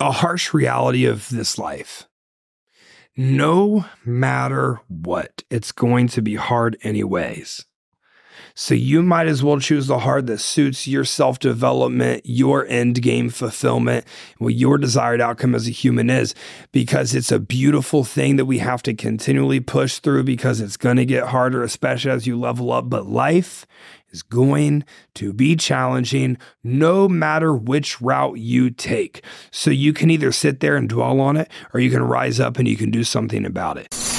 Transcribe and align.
a 0.00 0.10
harsh 0.10 0.54
reality 0.54 1.04
of 1.04 1.28
this 1.28 1.58
life. 1.58 2.08
No 3.16 3.84
matter 4.04 4.80
what, 4.88 5.44
it's 5.50 5.72
going 5.72 6.08
to 6.08 6.22
be 6.22 6.36
hard 6.36 6.78
anyways. 6.82 7.66
So 8.60 8.74
you 8.74 9.02
might 9.02 9.26
as 9.26 9.42
well 9.42 9.58
choose 9.58 9.86
the 9.86 10.00
hard 10.00 10.26
that 10.26 10.36
suits 10.36 10.86
your 10.86 11.06
self 11.06 11.38
development, 11.38 12.20
your 12.26 12.66
end 12.66 13.00
game 13.00 13.30
fulfillment, 13.30 14.04
what 14.36 14.52
your 14.52 14.76
desired 14.76 15.22
outcome 15.22 15.54
as 15.54 15.66
a 15.66 15.70
human 15.70 16.10
is, 16.10 16.34
because 16.70 17.14
it's 17.14 17.32
a 17.32 17.38
beautiful 17.38 18.04
thing 18.04 18.36
that 18.36 18.44
we 18.44 18.58
have 18.58 18.82
to 18.82 18.92
continually 18.92 19.60
push 19.60 19.98
through 19.98 20.24
because 20.24 20.60
it's 20.60 20.76
going 20.76 20.98
to 20.98 21.06
get 21.06 21.28
harder, 21.28 21.62
especially 21.62 22.10
as 22.10 22.26
you 22.26 22.38
level 22.38 22.70
up. 22.70 22.90
But 22.90 23.06
life 23.06 23.66
is 24.10 24.22
going 24.22 24.84
to 25.14 25.32
be 25.32 25.56
challenging 25.56 26.36
no 26.62 27.08
matter 27.08 27.54
which 27.54 27.98
route 28.02 28.40
you 28.40 28.68
take. 28.68 29.24
So 29.50 29.70
you 29.70 29.94
can 29.94 30.10
either 30.10 30.32
sit 30.32 30.60
there 30.60 30.76
and 30.76 30.86
dwell 30.86 31.18
on 31.22 31.38
it 31.38 31.50
or 31.72 31.80
you 31.80 31.90
can 31.90 32.02
rise 32.02 32.38
up 32.38 32.58
and 32.58 32.68
you 32.68 32.76
can 32.76 32.90
do 32.90 33.04
something 33.04 33.46
about 33.46 33.78
it. 33.78 34.09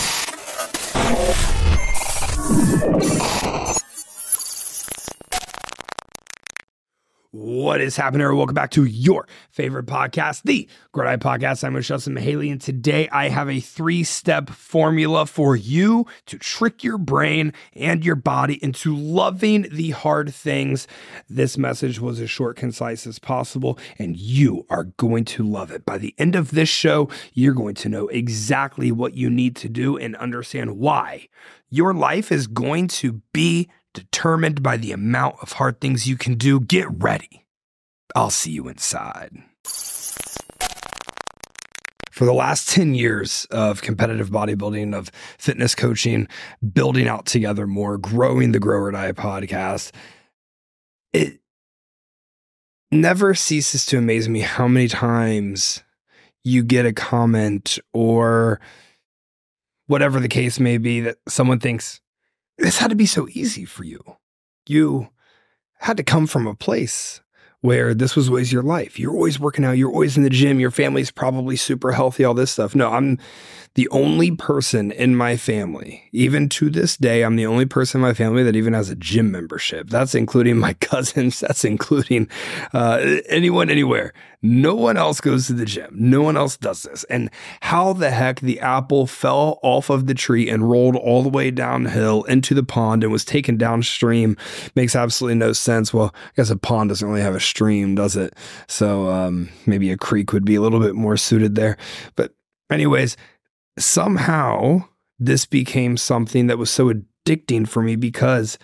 What 7.33 7.79
is 7.79 7.95
happening? 7.95 8.27
Welcome 8.35 8.55
back 8.55 8.71
to 8.71 8.83
your 8.83 9.25
favorite 9.51 9.85
podcast, 9.85 10.43
the 10.43 10.67
Diet 10.93 11.21
Podcast. 11.21 11.63
I'm 11.63 11.71
Michelle 11.71 11.99
Mihaly, 11.99 12.51
and 12.51 12.59
today 12.59 13.07
I 13.07 13.29
have 13.29 13.49
a 13.49 13.61
three 13.61 14.03
step 14.03 14.49
formula 14.49 15.25
for 15.25 15.55
you 15.55 16.07
to 16.25 16.37
trick 16.37 16.83
your 16.83 16.97
brain 16.97 17.53
and 17.73 18.03
your 18.03 18.17
body 18.17 18.61
into 18.61 18.93
loving 18.93 19.65
the 19.71 19.91
hard 19.91 20.33
things. 20.33 20.89
This 21.29 21.57
message 21.57 22.01
was 22.01 22.19
as 22.19 22.29
short, 22.29 22.57
concise 22.57 23.07
as 23.07 23.17
possible, 23.17 23.79
and 23.97 24.17
you 24.17 24.65
are 24.69 24.83
going 24.83 25.23
to 25.23 25.47
love 25.47 25.71
it. 25.71 25.85
By 25.85 25.99
the 25.99 26.13
end 26.17 26.35
of 26.35 26.51
this 26.51 26.67
show, 26.67 27.07
you're 27.33 27.53
going 27.53 27.75
to 27.75 27.87
know 27.87 28.09
exactly 28.09 28.91
what 28.91 29.13
you 29.13 29.29
need 29.29 29.55
to 29.55 29.69
do 29.69 29.95
and 29.95 30.17
understand 30.17 30.79
why 30.79 31.29
your 31.69 31.93
life 31.93 32.29
is 32.29 32.47
going 32.47 32.89
to 32.89 33.21
be 33.31 33.69
determined 33.93 34.63
by 34.63 34.77
the 34.77 34.91
amount 34.91 35.35
of 35.41 35.53
hard 35.53 35.81
things 35.81 36.07
you 36.07 36.17
can 36.17 36.35
do. 36.35 36.59
Get 36.59 36.87
ready. 36.89 37.45
I'll 38.15 38.29
see 38.29 38.51
you 38.51 38.67
inside. 38.67 39.31
For 42.11 42.25
the 42.25 42.33
last 42.33 42.69
10 42.69 42.93
years 42.93 43.47
of 43.51 43.81
competitive 43.81 44.29
bodybuilding, 44.29 44.93
of 44.93 45.09
fitness 45.37 45.73
coaching, 45.73 46.27
building 46.73 47.07
out 47.07 47.25
together 47.25 47.65
more, 47.65 47.97
growing 47.97 48.51
the 48.51 48.59
Grow 48.59 48.79
or 48.79 48.91
Die 48.91 49.11
podcast, 49.13 49.91
it 51.13 51.39
never 52.91 53.33
ceases 53.33 53.85
to 53.87 53.97
amaze 53.97 54.29
me 54.29 54.41
how 54.41 54.67
many 54.67 54.87
times 54.87 55.83
you 56.43 56.63
get 56.63 56.85
a 56.85 56.93
comment 56.93 57.79
or 57.93 58.59
whatever 59.87 60.19
the 60.19 60.27
case 60.27 60.59
may 60.59 60.77
be 60.77 60.99
that 61.01 61.17
someone 61.27 61.59
thinks, 61.59 62.01
this 62.57 62.77
had 62.77 62.89
to 62.89 62.95
be 62.95 63.05
so 63.05 63.27
easy 63.31 63.65
for 63.65 63.83
you. 63.83 64.01
You 64.67 65.09
had 65.79 65.97
to 65.97 66.03
come 66.03 66.27
from 66.27 66.47
a 66.47 66.55
place 66.55 67.21
where 67.61 67.93
this 67.93 68.15
was 68.15 68.27
always 68.27 68.51
your 68.51 68.63
life. 68.63 68.99
You're 68.99 69.13
always 69.13 69.39
working 69.39 69.63
out, 69.63 69.77
you're 69.77 69.91
always 69.91 70.17
in 70.17 70.23
the 70.23 70.29
gym, 70.31 70.59
your 70.59 70.71
family's 70.71 71.11
probably 71.11 71.55
super 71.55 71.91
healthy, 71.91 72.23
all 72.23 72.33
this 72.33 72.51
stuff. 72.51 72.73
No, 72.73 72.89
I'm 72.89 73.19
the 73.75 73.87
only 73.89 74.31
person 74.31 74.91
in 74.91 75.15
my 75.15 75.37
family, 75.37 76.09
even 76.11 76.49
to 76.49 76.69
this 76.71 76.97
day, 76.97 77.21
I'm 77.21 77.35
the 77.35 77.45
only 77.45 77.65
person 77.65 77.99
in 77.99 78.01
my 78.01 78.15
family 78.15 78.43
that 78.43 78.55
even 78.55 78.73
has 78.73 78.89
a 78.89 78.95
gym 78.95 79.31
membership. 79.31 79.89
That's 79.89 80.15
including 80.15 80.57
my 80.57 80.73
cousins, 80.81 81.39
that's 81.39 81.63
including 81.63 82.27
uh, 82.73 82.99
anyone, 83.29 83.69
anywhere. 83.69 84.13
No 84.43 84.73
one 84.73 84.97
else 84.97 85.21
goes 85.21 85.47
to 85.47 85.53
the 85.53 85.65
gym. 85.65 85.93
No 85.93 86.23
one 86.23 86.35
else 86.35 86.57
does 86.57 86.81
this. 86.83 87.03
And 87.05 87.29
how 87.61 87.93
the 87.93 88.09
heck 88.09 88.39
the 88.39 88.59
apple 88.59 89.05
fell 89.05 89.59
off 89.61 89.91
of 89.91 90.07
the 90.07 90.15
tree 90.15 90.49
and 90.49 90.69
rolled 90.69 90.95
all 90.95 91.21
the 91.21 91.29
way 91.29 91.51
downhill 91.51 92.23
into 92.23 92.55
the 92.55 92.63
pond 92.63 93.03
and 93.03 93.11
was 93.11 93.23
taken 93.23 93.55
downstream 93.55 94.35
makes 94.75 94.95
absolutely 94.95 95.35
no 95.35 95.53
sense. 95.53 95.93
Well, 95.93 96.15
I 96.15 96.29
guess 96.37 96.49
a 96.49 96.57
pond 96.57 96.89
doesn't 96.89 97.07
really 97.07 97.21
have 97.21 97.35
a 97.35 97.39
stream, 97.39 97.93
does 97.93 98.15
it? 98.15 98.33
So 98.67 99.09
um, 99.09 99.49
maybe 99.67 99.91
a 99.91 99.97
creek 99.97 100.33
would 100.33 100.45
be 100.45 100.55
a 100.55 100.61
little 100.61 100.79
bit 100.79 100.95
more 100.95 101.17
suited 101.17 101.53
there. 101.53 101.77
But, 102.15 102.33
anyways, 102.71 103.17
somehow 103.77 104.85
this 105.19 105.45
became 105.45 105.97
something 105.97 106.47
that 106.47 106.57
was 106.57 106.71
so 106.71 106.91
addicting 106.91 107.67
for 107.67 107.83
me 107.83 107.95
because 107.95 108.57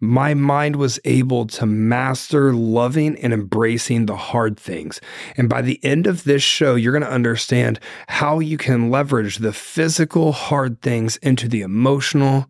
my 0.00 0.32
mind 0.32 0.76
was 0.76 0.98
able 1.04 1.46
to 1.46 1.66
master 1.66 2.54
loving 2.54 3.16
and 3.18 3.32
embracing 3.32 4.06
the 4.06 4.16
hard 4.16 4.58
things. 4.58 5.00
And 5.36 5.48
by 5.48 5.60
the 5.60 5.78
end 5.84 6.06
of 6.06 6.24
this 6.24 6.42
show, 6.42 6.74
you're 6.74 6.92
going 6.92 7.02
to 7.02 7.10
understand 7.10 7.78
how 8.08 8.38
you 8.38 8.56
can 8.56 8.90
leverage 8.90 9.38
the 9.38 9.52
physical 9.52 10.32
hard 10.32 10.80
things 10.80 11.18
into 11.18 11.48
the 11.48 11.60
emotional, 11.60 12.46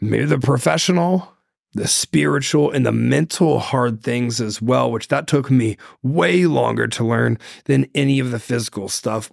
maybe 0.00 0.24
the 0.24 0.38
professional, 0.38 1.34
the 1.74 1.86
spiritual 1.86 2.70
and 2.70 2.86
the 2.86 2.92
mental 2.92 3.58
hard 3.58 4.02
things 4.02 4.40
as 4.40 4.62
well, 4.62 4.90
which 4.90 5.08
that 5.08 5.26
took 5.26 5.50
me 5.50 5.76
way 6.02 6.46
longer 6.46 6.88
to 6.88 7.04
learn 7.04 7.38
than 7.66 7.86
any 7.94 8.18
of 8.18 8.30
the 8.30 8.38
physical 8.38 8.88
stuff. 8.88 9.30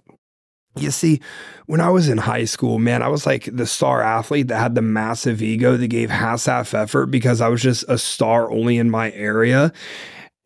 You 0.78 0.90
see, 0.90 1.20
when 1.66 1.80
I 1.80 1.88
was 1.88 2.08
in 2.08 2.18
high 2.18 2.44
school, 2.44 2.78
man, 2.78 3.02
I 3.02 3.08
was 3.08 3.24
like 3.24 3.48
the 3.50 3.66
star 3.66 4.02
athlete 4.02 4.48
that 4.48 4.58
had 4.58 4.74
the 4.74 4.82
massive 4.82 5.42
ego 5.42 5.76
that 5.76 5.88
gave 5.88 6.10
half 6.10 6.74
effort 6.74 7.06
because 7.06 7.40
I 7.40 7.48
was 7.48 7.62
just 7.62 7.84
a 7.88 7.96
star 7.96 8.50
only 8.50 8.76
in 8.76 8.90
my 8.90 9.10
area 9.12 9.72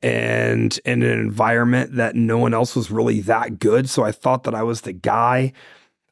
and 0.02 0.78
in 0.84 1.02
an 1.02 1.18
environment 1.18 1.96
that 1.96 2.14
no 2.14 2.38
one 2.38 2.54
else 2.54 2.76
was 2.76 2.90
really 2.90 3.20
that 3.22 3.58
good. 3.58 3.90
So 3.90 4.04
I 4.04 4.12
thought 4.12 4.44
that 4.44 4.54
I 4.54 4.62
was 4.62 4.82
the 4.82 4.92
guy. 4.92 5.52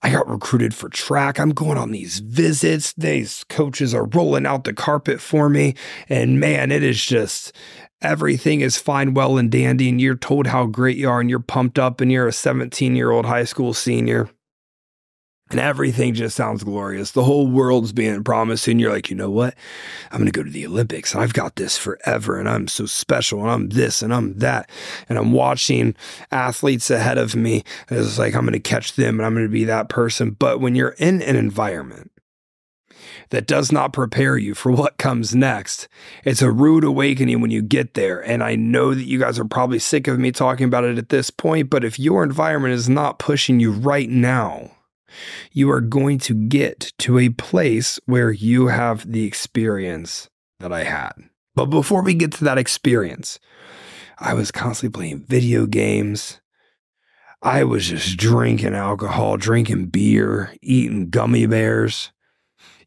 I 0.03 0.11
got 0.11 0.29
recruited 0.29 0.75
for 0.75 0.89
track. 0.89 1.41
I'm 1.41 1.51
going 1.51 1.79
on 1.79 1.91
these 1.91 2.19
visits. 2.19 2.93
These 2.95 3.45
coaches 3.49 3.95
are 3.95 4.05
rolling 4.05 4.47
out 4.47 4.65
the 4.65 4.73
carpet 4.73 5.21
for 5.21 5.49
me. 5.49 5.75
And 6.09 6.39
man, 6.39 6.71
it 6.71 6.83
is 6.83 7.03
just, 7.05 7.53
everything 8.03 8.61
is 8.61 8.77
fine, 8.77 9.15
well, 9.15 9.39
and 9.39 9.51
dandy, 9.51 9.89
and 9.89 10.01
you're 10.01 10.15
told 10.17 10.47
how 10.47 10.67
great 10.67 10.97
you 10.97 11.09
are, 11.09 11.21
and 11.21 11.31
you're 11.31 11.39
pumped 11.39 11.79
up, 11.79 12.01
and 12.01 12.11
you're 12.11 12.29
a 12.29 12.33
17 12.33 12.97
year 12.97 13.11
old 13.11 13.27
high 13.27 13.45
school 13.45 13.75
senior, 13.75 14.29
and 15.51 15.61
everything 15.61 16.13
just 16.13 16.37
sounds 16.37 16.63
glorious. 16.63 17.13
The 17.13 17.25
whole 17.25 17.47
world's 17.47 17.93
being 17.93 18.23
promised, 18.23 18.69
and 18.69 18.81
you're 18.81 18.93
like, 18.93 19.09
you 19.09 19.17
know 19.17 19.31
what? 19.31 19.55
I'm 20.11 20.19
going 20.19 20.31
to 20.31 20.33
go 20.33 20.43
to 20.43 20.51
the 20.51 20.67
Olympics. 20.67 21.15
and 21.15 21.23
I've 21.23 21.33
got 21.33 21.57
this 21.57 21.79
forever, 21.79 22.39
and 22.39 22.49
I'm 22.49 22.69
so 22.69 22.87
special, 22.87 23.41
and 23.41 23.51
I'm 23.51 23.69
this, 23.71 24.03
and 24.03 24.13
I'm 24.13 24.35
that, 24.39 24.69
and 25.09 25.19
I'm 25.19 25.33
watching 25.33 25.95
athletes 26.31 26.91
ahead 26.91 27.19
of 27.19 27.35
me. 27.35 27.65
And 27.89 27.99
it's 27.99 28.19
like 28.19 28.35
I'm 28.35 28.43
going 28.43 28.53
to 28.53 28.61
catch 28.61 28.95
them, 28.95 29.19
and 29.19 29.27
I'm 29.27 29.35
going 29.35 29.47
to 29.47 29.53
be 29.53 29.65
that 29.65 29.89
person. 29.89 30.31
But 30.31 30.61
when 30.61 30.75
you're 30.75 30.97
in 30.99 31.23
an 31.23 31.37
environment 31.37 32.11
that 33.31 33.47
does 33.47 33.71
not 33.71 33.93
prepare 33.93 34.37
you 34.37 34.55
for 34.55 34.73
what 34.73 34.99
comes 34.99 35.35
next. 35.35 35.89
It's 36.25 36.43
a 36.43 36.51
rude 36.51 36.85
awakening 36.85 37.41
when 37.41 37.51
you 37.51 37.63
get 37.63 37.95
there. 37.95 38.21
And 38.21 38.43
I 38.43 38.57
know 38.57 38.95
that 38.95 39.05
you 39.05 39.19
guys 39.19 39.39
are 39.39 39.45
probably 39.45 39.79
sick 39.79 40.07
of 40.07 40.19
me 40.19 40.33
talking 40.33 40.65
about 40.65 40.85
it 40.85 40.99
at 40.99 41.11
this 41.11 41.31
point, 41.31 41.71
but 41.71 41.85
if 41.85 41.99
your 41.99 42.23
environment 42.23 42.75
is 42.75 42.89
not 42.89 43.19
pushing 43.19 43.61
you 43.61 43.73
right 43.73 44.09
now, 44.09 44.73
you 45.53 45.71
are 45.71 45.81
going 45.81 46.19
to 46.19 46.35
get 46.35 46.93
to 46.99 47.19
a 47.19 47.31
place 47.31 47.99
where 48.07 48.31
you 48.31 48.69
have 48.69 49.11
the 49.11 49.25
experience 49.25 50.29
that 50.61 50.73
I 50.73 50.85
had. 50.85 51.13
But 51.55 51.67
before 51.67 52.03
we 52.03 52.15
get 52.15 52.33
to 52.33 52.45
that 52.45 52.59
experience, 52.59 53.39
I 54.19 54.35
was 54.35 54.51
constantly 54.51 54.97
playing 54.97 55.25
video 55.25 55.67
games. 55.67 56.41
I 57.43 57.65
was 57.65 57.89
just 57.89 58.17
drinking 58.17 58.75
alcohol, 58.75 59.37
drinking 59.37 59.87
beer, 59.87 60.55
eating 60.61 61.09
gummy 61.09 61.47
bears 61.47 62.11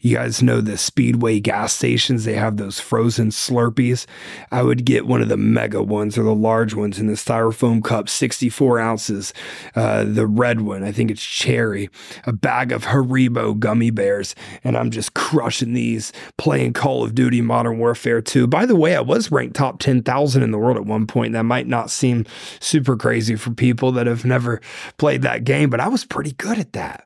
You 0.02 0.16
guys 0.16 0.42
know 0.42 0.62
the 0.62 0.78
Speedway 0.78 1.40
gas 1.40 1.74
stations, 1.74 2.26
they 2.26 2.34
have 2.34 2.58
those 2.58 2.80
frozen 2.80 3.30
Slurpees. 3.30 4.08
I 4.52 4.64
would 4.64 4.84
get 4.84 5.06
one 5.06 5.22
of 5.22 5.30
the 5.30 5.38
mega 5.38 5.84
ones 5.84 6.18
or 6.18 6.24
the 6.24 6.34
large 6.34 6.74
ones 6.74 7.00
in 7.00 7.06
the 7.06 7.14
styrofoam 7.14 7.84
cup, 7.84 8.10
64 8.10 8.80
ounces. 8.80 9.32
Uh, 9.76 10.04
the 10.04 10.26
red 10.26 10.62
one, 10.62 10.84
I 10.84 10.92
think 10.92 11.12
it's 11.12 11.24
cherry, 11.24 11.90
a 12.26 12.34
bag 12.34 12.72
of 12.72 12.86
Haribo 12.86 13.58
gummy 13.60 13.92
bears. 13.92 14.34
And 14.64 14.76
I'm 14.76 14.90
just 14.90 15.14
crushing 15.14 15.74
these, 15.74 16.12
playing 16.38 16.74
Call 16.74 17.04
of 17.04 17.14
Duty 17.14 17.42
Modern 17.42 17.78
Warfare 17.78 18.22
2. 18.22 18.48
By 18.48 18.66
the 18.66 18.76
way, 18.76 18.96
I 18.96 19.02
was 19.02 19.32
ranked 19.32 19.56
top 19.56 19.80
10,000 19.80 20.42
in 20.42 20.50
the 20.50 20.58
world 20.58 20.78
at 20.78 20.86
one 20.86 21.06
point. 21.06 21.34
That 21.34 21.44
might 21.44 21.68
not 21.68 21.92
seem 21.92 22.26
super 22.60 22.98
crazy 22.98 23.36
for 23.36 23.52
people 23.52 23.92
that 23.92 24.08
have 24.08 24.26
never 24.26 24.62
played 24.98 25.22
that 25.22 25.44
game, 25.44 25.70
but 25.70 25.80
I 25.80 25.90
was 25.90 26.06
pretty 26.06 26.32
good 26.34 26.58
at 26.58 26.74
that. 26.74 27.06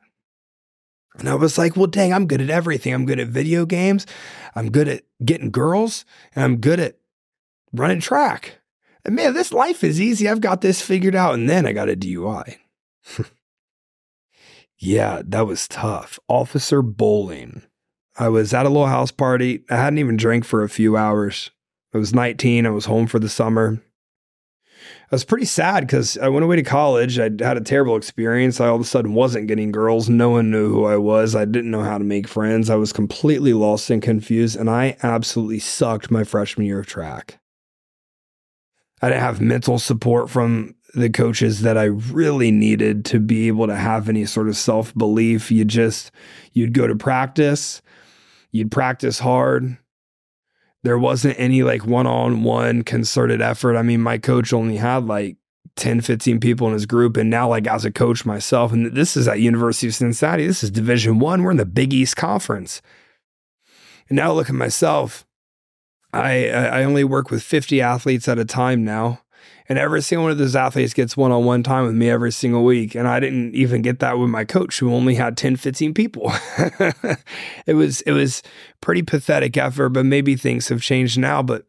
And 1.18 1.28
I 1.28 1.34
was 1.34 1.56
like, 1.56 1.76
well, 1.76 1.86
dang, 1.86 2.12
I'm 2.12 2.26
good 2.26 2.40
at 2.40 2.50
everything. 2.50 2.92
I'm 2.92 3.06
good 3.06 3.20
at 3.20 3.28
video 3.28 3.64
games. 3.64 4.06
I'm 4.54 4.70
good 4.70 4.88
at 4.88 5.02
getting 5.24 5.50
girls 5.50 6.04
and 6.34 6.44
I'm 6.44 6.56
good 6.58 6.80
at 6.80 6.98
running 7.72 8.00
track. 8.00 8.58
And 9.04 9.14
man, 9.14 9.34
this 9.34 9.52
life 9.52 9.82
is 9.82 10.00
easy. 10.00 10.28
I've 10.28 10.40
got 10.40 10.60
this 10.60 10.82
figured 10.82 11.14
out. 11.14 11.34
And 11.34 11.48
then 11.48 11.64
I 11.64 11.72
got 11.72 11.88
a 11.88 11.96
DUI. 11.96 12.56
yeah, 14.78 15.22
that 15.24 15.46
was 15.46 15.68
tough. 15.68 16.18
Officer 16.28 16.82
bowling. 16.82 17.62
I 18.18 18.28
was 18.28 18.52
at 18.52 18.66
a 18.66 18.70
little 18.70 18.86
house 18.86 19.10
party. 19.10 19.64
I 19.70 19.76
hadn't 19.76 19.98
even 19.98 20.16
drank 20.16 20.44
for 20.44 20.62
a 20.62 20.68
few 20.68 20.96
hours. 20.96 21.50
I 21.94 21.98
was 21.98 22.14
19. 22.14 22.66
I 22.66 22.70
was 22.70 22.86
home 22.86 23.06
for 23.06 23.18
the 23.18 23.28
summer. 23.28 23.80
I 25.08 25.14
was 25.14 25.24
pretty 25.24 25.44
sad 25.44 25.86
because 25.86 26.18
I 26.18 26.28
went 26.28 26.42
away 26.42 26.56
to 26.56 26.64
college. 26.64 27.16
I 27.20 27.24
had 27.24 27.56
a 27.56 27.60
terrible 27.60 27.96
experience. 27.96 28.60
I 28.60 28.66
all 28.66 28.74
of 28.74 28.80
a 28.80 28.84
sudden 28.84 29.14
wasn't 29.14 29.46
getting 29.46 29.70
girls. 29.70 30.08
No 30.08 30.30
one 30.30 30.50
knew 30.50 30.68
who 30.68 30.84
I 30.84 30.96
was. 30.96 31.36
I 31.36 31.44
didn't 31.44 31.70
know 31.70 31.84
how 31.84 31.96
to 31.96 32.02
make 32.02 32.26
friends. 32.26 32.68
I 32.68 32.74
was 32.74 32.92
completely 32.92 33.52
lost 33.52 33.88
and 33.88 34.02
confused, 34.02 34.56
and 34.56 34.68
I 34.68 34.96
absolutely 35.04 35.60
sucked 35.60 36.10
my 36.10 36.24
freshman 36.24 36.66
year 36.66 36.80
of 36.80 36.86
track. 36.86 37.38
I 39.00 39.10
didn't 39.10 39.22
have 39.22 39.40
mental 39.40 39.78
support 39.78 40.28
from 40.28 40.74
the 40.94 41.10
coaches 41.10 41.60
that 41.60 41.78
I 41.78 41.84
really 41.84 42.50
needed 42.50 43.04
to 43.06 43.20
be 43.20 43.46
able 43.46 43.68
to 43.68 43.76
have 43.76 44.08
any 44.08 44.24
sort 44.24 44.48
of 44.48 44.56
self 44.56 44.92
belief. 44.94 45.52
You 45.52 45.64
just, 45.64 46.10
you'd 46.52 46.72
go 46.72 46.88
to 46.88 46.96
practice, 46.96 47.80
you'd 48.50 48.72
practice 48.72 49.20
hard, 49.20 49.78
there 50.86 50.96
wasn't 50.96 51.34
any 51.36 51.64
like 51.64 51.84
one 51.84 52.06
on 52.06 52.44
one 52.44 52.84
concerted 52.84 53.42
effort. 53.42 53.76
I 53.76 53.82
mean, 53.82 54.00
my 54.00 54.18
coach 54.18 54.52
only 54.52 54.76
had 54.76 55.04
like 55.04 55.36
10, 55.74 56.00
15 56.00 56.38
people 56.38 56.68
in 56.68 56.74
his 56.74 56.86
group. 56.86 57.16
And 57.16 57.28
now, 57.28 57.48
like 57.48 57.66
as 57.66 57.84
a 57.84 57.90
coach 57.90 58.24
myself, 58.24 58.72
and 58.72 58.94
this 58.94 59.16
is 59.16 59.26
at 59.26 59.40
University 59.40 59.88
of 59.88 59.96
Cincinnati, 59.96 60.46
this 60.46 60.62
is 60.62 60.70
Division 60.70 61.18
One. 61.18 61.42
We're 61.42 61.50
in 61.50 61.56
the 61.56 61.66
Big 61.66 61.92
East 61.92 62.14
Conference. 62.14 62.80
And 64.08 64.14
now 64.14 64.32
look 64.32 64.48
at 64.48 64.54
myself. 64.54 65.26
I 66.12 66.50
I 66.50 66.84
only 66.84 67.02
work 67.02 67.32
with 67.32 67.42
50 67.42 67.80
athletes 67.80 68.28
at 68.28 68.38
a 68.38 68.44
time 68.44 68.84
now. 68.84 69.22
And 69.68 69.78
every 69.78 70.00
single 70.02 70.24
one 70.24 70.32
of 70.32 70.38
those 70.38 70.54
athletes 70.54 70.94
gets 70.94 71.16
one 71.16 71.32
on 71.32 71.44
one 71.44 71.62
time 71.62 71.86
with 71.86 71.94
me 71.94 72.08
every 72.08 72.30
single 72.30 72.64
week. 72.64 72.94
And 72.94 73.08
I 73.08 73.18
didn't 73.18 73.54
even 73.54 73.82
get 73.82 73.98
that 73.98 74.18
with 74.18 74.30
my 74.30 74.44
coach, 74.44 74.78
who 74.78 74.92
only 74.92 75.16
had 75.16 75.36
10, 75.36 75.56
15 75.56 75.92
people. 75.92 76.30
it 77.66 77.74
was 77.74 78.00
it 78.02 78.12
was 78.12 78.42
pretty 78.80 79.02
pathetic 79.02 79.56
effort, 79.56 79.90
but 79.90 80.06
maybe 80.06 80.36
things 80.36 80.68
have 80.68 80.82
changed 80.82 81.18
now. 81.18 81.42
But 81.42 81.66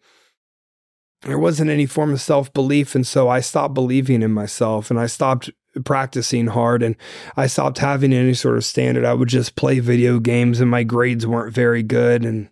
there 1.23 1.39
wasn't 1.39 1.71
any 1.71 1.85
form 1.85 2.13
of 2.13 2.21
self 2.21 2.53
belief. 2.53 2.93
And 2.93 3.05
so 3.05 3.29
I 3.29 3.39
stopped 3.39 3.73
believing 3.73 4.21
in 4.21 4.31
myself 4.31 4.91
and 4.91 4.99
I 4.99 5.07
stopped 5.07 5.49
practicing 5.83 6.47
hard 6.47 6.83
and 6.83 6.95
I 7.35 7.47
stopped 7.47 7.79
having 7.79 8.13
any 8.13 8.33
sort 8.33 8.57
of 8.57 8.65
standard. 8.65 9.05
I 9.05 9.13
would 9.13 9.29
just 9.29 9.55
play 9.55 9.79
video 9.79 10.19
games 10.19 10.59
and 10.59 10.69
my 10.69 10.83
grades 10.83 11.25
weren't 11.25 11.53
very 11.53 11.83
good. 11.83 12.25
And 12.25 12.49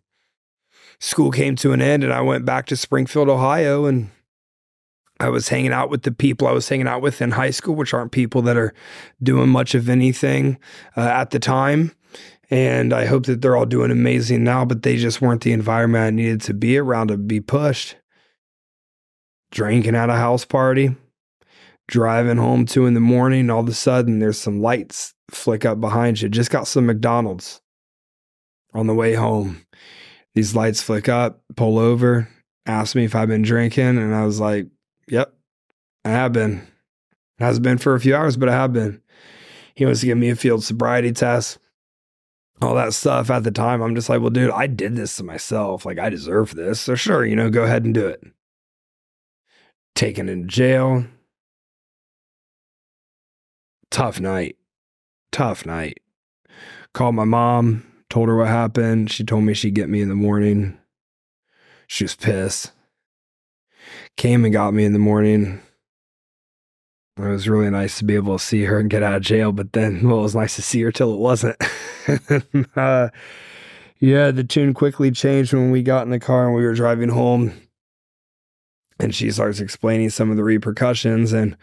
school 1.00 1.32
came 1.32 1.56
to 1.58 1.72
an 1.74 1.82
end 1.82 2.04
and 2.04 2.14
I 2.14 2.22
went 2.22 2.46
back 2.46 2.66
to 2.68 2.76
Springfield, 2.76 3.30
Ohio 3.30 3.86
and 3.86 4.10
I 5.20 5.30
was 5.30 5.48
hanging 5.48 5.72
out 5.72 5.90
with 5.90 6.04
the 6.04 6.12
people 6.12 6.48
I 6.48 6.52
was 6.52 6.68
hanging 6.68 6.88
out 6.88 7.02
with 7.02 7.22
in 7.22 7.32
high 7.32 7.52
school, 7.52 7.76
which 7.76 7.94
aren't 7.94 8.12
people 8.12 8.42
that 8.44 8.58
are 8.58 8.74
doing 9.24 9.50
much 9.50 9.74
of 9.74 9.88
anything 9.88 10.58
uh, 10.98 11.02
at 11.02 11.32
the 11.32 11.40
time. 11.40 11.94
And 12.50 12.94
I 12.94 13.06
hope 13.06 13.26
that 13.26 13.42
they're 13.42 13.56
all 13.56 13.66
doing 13.66 13.92
amazing 13.92 14.44
now, 14.44 14.66
but 14.66 14.84
they 14.84 14.98
just 14.98 15.22
weren't 15.22 15.42
the 15.42 15.54
environment 15.54 16.06
I 16.06 16.10
needed 16.12 16.42
to 16.42 16.54
be 16.54 16.78
around 16.78 17.08
to 17.08 17.18
be 17.18 17.40
pushed. 17.40 17.96
Drinking 19.52 19.96
at 19.96 20.10
a 20.10 20.16
house 20.16 20.44
party, 20.44 20.96
driving 21.88 22.38
home 22.38 22.66
two 22.66 22.86
in 22.86 22.94
the 22.94 23.00
morning, 23.00 23.50
all 23.50 23.62
of 23.62 23.70
a 23.70 23.74
sudden 23.74 24.20
there's 24.20 24.38
some 24.38 24.62
lights 24.62 25.14
flick 25.32 25.66
up 25.66 25.80
behind 25.80 26.22
you. 26.22 26.30
Just 26.30 26.52
got 26.52 26.68
some 26.68 26.86
McDonald's 26.86 27.62
on 28.74 28.88
the 28.88 28.94
way 28.94 29.14
home. 29.14 29.66
These 30.34 30.56
lights 30.56 30.82
flick 30.82 31.08
up, 31.08 31.42
pull 31.56 31.80
over, 31.80 32.28
ask 32.66 32.96
me 32.96 33.06
if 33.06 33.16
I've 33.16 33.30
been 33.30 33.44
drinking, 33.44 33.98
and 33.98 34.14
I 34.14 34.26
was 34.26 34.40
like, 34.40 34.68
Yep, 35.08 35.34
I 36.04 36.10
have 36.10 36.34
been. 36.34 36.68
Hasn't 37.40 37.64
been 37.64 37.78
for 37.78 37.96
a 37.96 38.00
few 38.00 38.16
hours, 38.16 38.38
but 38.38 38.50
I 38.50 38.54
have 38.54 38.74
been. 38.74 39.02
He 39.76 39.86
wants 39.86 40.00
to 40.00 40.06
give 40.06 40.18
me 40.18 40.30
a 40.30 40.36
field 40.36 40.64
sobriety 40.64 41.12
test, 41.12 41.60
all 42.62 42.76
that 42.76 42.94
stuff. 42.94 43.30
At 43.30 43.44
the 43.44 43.52
time, 43.52 43.82
I'm 43.82 43.94
just 43.94 44.08
like, 44.10 44.22
well, 44.22 44.30
dude, 44.30 44.52
I 44.52 44.68
did 44.68 44.96
this 44.96 45.18
to 45.18 45.24
myself. 45.24 45.86
Like, 45.86 46.00
I 46.00 46.10
deserve 46.10 46.56
this. 46.56 46.80
So, 46.80 46.96
sure, 46.96 47.26
you 47.26 47.36
know, 47.36 47.50
go 47.50 47.64
ahead 47.64 47.84
and 47.84 47.94
do 47.94 48.08
it. 48.08 48.24
Taken 49.96 50.30
into 50.30 50.48
jail. 50.48 51.06
Tough 53.92 54.20
night. 54.20 54.58
Tough 55.32 55.66
night. 55.66 56.00
Called 56.94 57.16
my 57.16 57.26
mom, 57.26 57.86
told 58.10 58.30
her 58.30 58.38
what 58.38 58.48
happened. 58.48 59.12
She 59.12 59.26
told 59.26 59.44
me 59.44 59.54
she'd 59.54 59.76
get 59.76 59.90
me 59.90 60.02
in 60.02 60.08
the 60.08 60.16
morning. 60.16 60.78
She 61.88 62.06
was 62.06 62.16
pissed 62.16 62.72
came 64.18 64.44
and 64.44 64.54
got 64.54 64.74
me 64.74 64.86
in 64.86 64.94
the 64.94 65.00
morning. 65.00 65.62
It 67.18 67.22
was 67.22 67.48
really 67.48 67.70
nice 67.70 67.98
to 68.00 68.04
be 68.04 68.16
able 68.16 68.38
to 68.38 68.44
see 68.44 68.66
her 68.66 68.78
and 68.78 68.90
get 68.90 69.04
out 69.04 69.16
of 69.16 69.22
jail, 69.22 69.52
but 69.52 69.72
then, 69.72 70.08
well, 70.08 70.20
it 70.20 70.24
was 70.24 70.36
nice 70.36 70.56
to 70.58 70.62
see 70.62 70.82
her 70.82 70.92
till 70.92 71.14
it 71.14 71.20
wasn't. 71.20 71.56
uh, 72.76 73.10
yeah, 74.00 74.32
the 74.32 74.44
tune 74.44 74.74
quickly 74.74 75.12
changed 75.12 75.54
when 75.54 75.72
we 75.72 75.82
got 75.82 76.04
in 76.04 76.10
the 76.10 76.20
car 76.20 76.48
and 76.48 76.56
we 76.56 76.64
were 76.64 76.74
driving 76.74 77.10
home. 77.10 77.54
And 79.00 79.16
she 79.16 79.32
starts 79.32 79.60
explaining 79.60 80.10
some 80.10 80.30
of 80.30 80.38
the 80.38 80.44
repercussions, 80.44 81.34
and 81.34 81.58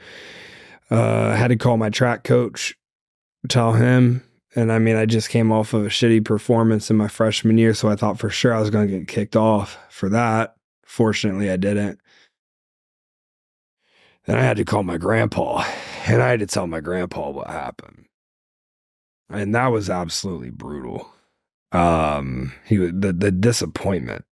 uh, 0.90 1.34
had 1.34 1.48
to 1.48 1.56
call 1.56 1.78
my 1.78 1.88
track 1.88 2.24
coach, 2.24 2.74
tell 3.48 3.72
him. 3.72 4.22
And 4.54 4.70
I 4.70 4.78
mean, 4.78 4.96
I 4.96 5.06
just 5.06 5.30
came 5.30 5.50
off 5.50 5.72
of 5.72 5.86
a 5.86 5.88
shitty 5.88 6.24
performance 6.24 6.90
in 6.90 6.96
my 6.98 7.08
freshman 7.08 7.56
year, 7.56 7.72
so 7.72 7.88
I 7.88 7.96
thought 7.96 8.18
for 8.18 8.28
sure 8.28 8.52
I 8.52 8.60
was 8.60 8.68
going 8.68 8.86
to 8.86 8.98
get 8.98 9.08
kicked 9.08 9.36
off 9.36 9.78
for 9.88 10.10
that. 10.10 10.56
Fortunately, 10.84 11.50
I 11.50 11.56
didn't. 11.56 11.98
Then 14.26 14.36
I 14.36 14.42
had 14.42 14.56
to 14.58 14.64
call 14.64 14.82
my 14.82 14.98
grandpa 14.98 15.64
and 16.06 16.22
I 16.22 16.28
had 16.28 16.40
to 16.40 16.46
tell 16.46 16.66
my 16.66 16.80
grandpa 16.80 17.30
what 17.30 17.48
happened. 17.48 18.06
And 19.28 19.54
that 19.54 19.68
was 19.68 19.90
absolutely 19.90 20.50
brutal. 20.50 21.12
Um, 21.72 22.52
he 22.66 22.78
was 22.78 22.92
the, 22.94 23.12
the 23.12 23.30
disappointment. 23.30 24.24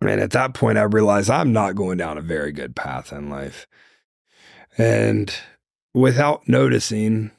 And 0.00 0.20
at 0.20 0.30
that 0.32 0.54
point, 0.54 0.78
I 0.78 0.82
realized 0.82 1.30
I'm 1.30 1.52
not 1.52 1.74
going 1.74 1.98
down 1.98 2.18
a 2.18 2.22
very 2.22 2.52
good 2.52 2.76
path 2.76 3.12
in 3.12 3.30
life. 3.30 3.66
And 4.76 5.32
without 5.92 6.48
noticing, 6.48 7.32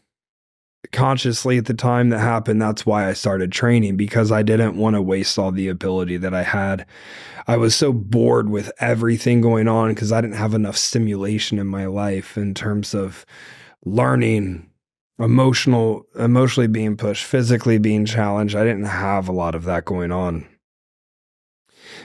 consciously 0.92 1.58
at 1.58 1.66
the 1.66 1.74
time 1.74 2.10
that 2.10 2.20
happened, 2.20 2.62
that's 2.62 2.86
why 2.86 3.08
I 3.08 3.14
started 3.14 3.52
training 3.52 3.98
because 3.98 4.32
I 4.32 4.44
didn't 4.44 4.78
want 4.78 4.96
to 4.96 5.02
waste 5.02 5.38
all 5.38 5.52
the 5.52 5.68
ability 5.68 6.18
that 6.18 6.34
I 6.34 6.44
had. 6.44 6.86
I 7.48 7.58
was 7.58 7.76
so 7.76 7.92
bored 7.92 8.50
with 8.50 8.72
everything 8.80 9.42
going 9.42 9.68
on 9.68 9.90
because 9.90 10.12
I 10.12 10.22
didn't 10.22 10.38
have 10.38 10.54
enough 10.54 10.78
stimulation 10.78 11.60
in 11.60 11.68
my 11.68 11.86
life 11.86 12.38
in 12.38 12.54
terms 12.54 12.94
of 12.94 13.26
learning, 13.86 14.70
emotional, 15.18 16.06
emotionally 16.18 16.68
being 16.68 16.96
pushed, 16.96 17.26
physically 17.26 17.78
being 17.78 18.06
challenged. 18.06 18.56
I 18.56 18.64
didn't 18.64 18.86
have 18.86 19.28
a 19.28 19.34
lot 19.34 19.56
of 19.56 19.66
that 19.66 19.86
going 19.86 20.12
on. 20.12 20.48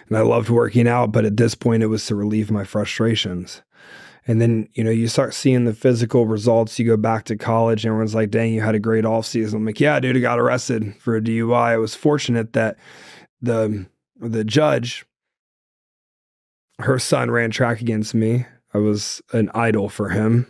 And 0.08 0.18
I 0.18 0.22
loved 0.22 0.50
working 0.50 0.88
out, 0.88 1.12
but 1.12 1.24
at 1.24 1.36
this 1.36 1.54
point, 1.54 1.82
it 1.82 1.88
was 1.88 2.06
to 2.06 2.14
relieve 2.14 2.50
my 2.50 2.64
frustrations. 2.64 3.62
And 4.26 4.40
then, 4.40 4.68
you 4.72 4.82
know, 4.82 4.90
you 4.90 5.06
start 5.08 5.34
seeing 5.34 5.64
the 5.64 5.74
physical 5.74 6.26
results. 6.26 6.78
You 6.78 6.86
go 6.86 6.96
back 6.96 7.24
to 7.26 7.36
college, 7.36 7.84
and 7.84 7.90
everyone's 7.90 8.14
like, 8.14 8.30
dang, 8.30 8.54
you 8.54 8.62
had 8.62 8.74
a 8.74 8.80
great 8.80 9.04
off 9.04 9.26
season. 9.26 9.58
I'm 9.58 9.66
like, 9.66 9.80
yeah, 9.80 10.00
dude, 10.00 10.16
I 10.16 10.20
got 10.20 10.40
arrested 10.40 10.94
for 10.98 11.16
a 11.16 11.20
DUI. 11.20 11.54
I 11.54 11.76
was 11.76 11.94
fortunate 11.94 12.54
that 12.54 12.76
the 13.42 13.86
the 14.18 14.44
judge, 14.44 15.04
her 16.78 16.98
son 16.98 17.30
ran 17.30 17.50
track 17.50 17.80
against 17.80 18.14
me. 18.14 18.46
I 18.72 18.78
was 18.78 19.22
an 19.32 19.50
idol 19.54 19.88
for 19.88 20.10
him. 20.10 20.46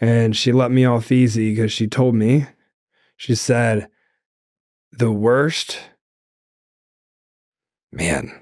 And 0.00 0.34
she 0.34 0.50
let 0.50 0.70
me 0.70 0.84
off 0.84 1.12
easy 1.12 1.54
because 1.54 1.72
she 1.72 1.86
told 1.86 2.14
me, 2.14 2.46
she 3.16 3.34
said, 3.34 3.88
the 4.92 5.12
worst, 5.12 5.78
man, 7.92 8.39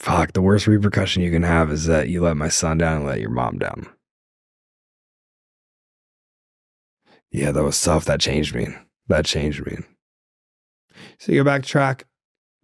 fuck, 0.00 0.32
the 0.32 0.42
worst 0.42 0.66
repercussion 0.66 1.22
you 1.22 1.30
can 1.30 1.42
have 1.42 1.70
is 1.70 1.84
that 1.86 2.08
you 2.08 2.22
let 2.22 2.36
my 2.36 2.48
son 2.48 2.78
down 2.78 2.98
and 2.98 3.06
let 3.06 3.20
your 3.20 3.30
mom 3.30 3.58
down. 3.58 3.88
Yeah, 7.30 7.52
that 7.52 7.62
was 7.62 7.80
tough. 7.80 8.06
That 8.06 8.20
changed 8.20 8.54
me. 8.54 8.68
That 9.06 9.24
changed 9.24 9.64
me. 9.64 9.78
So 11.18 11.32
you 11.32 11.40
go 11.40 11.44
back 11.44 11.64
track, 11.64 12.06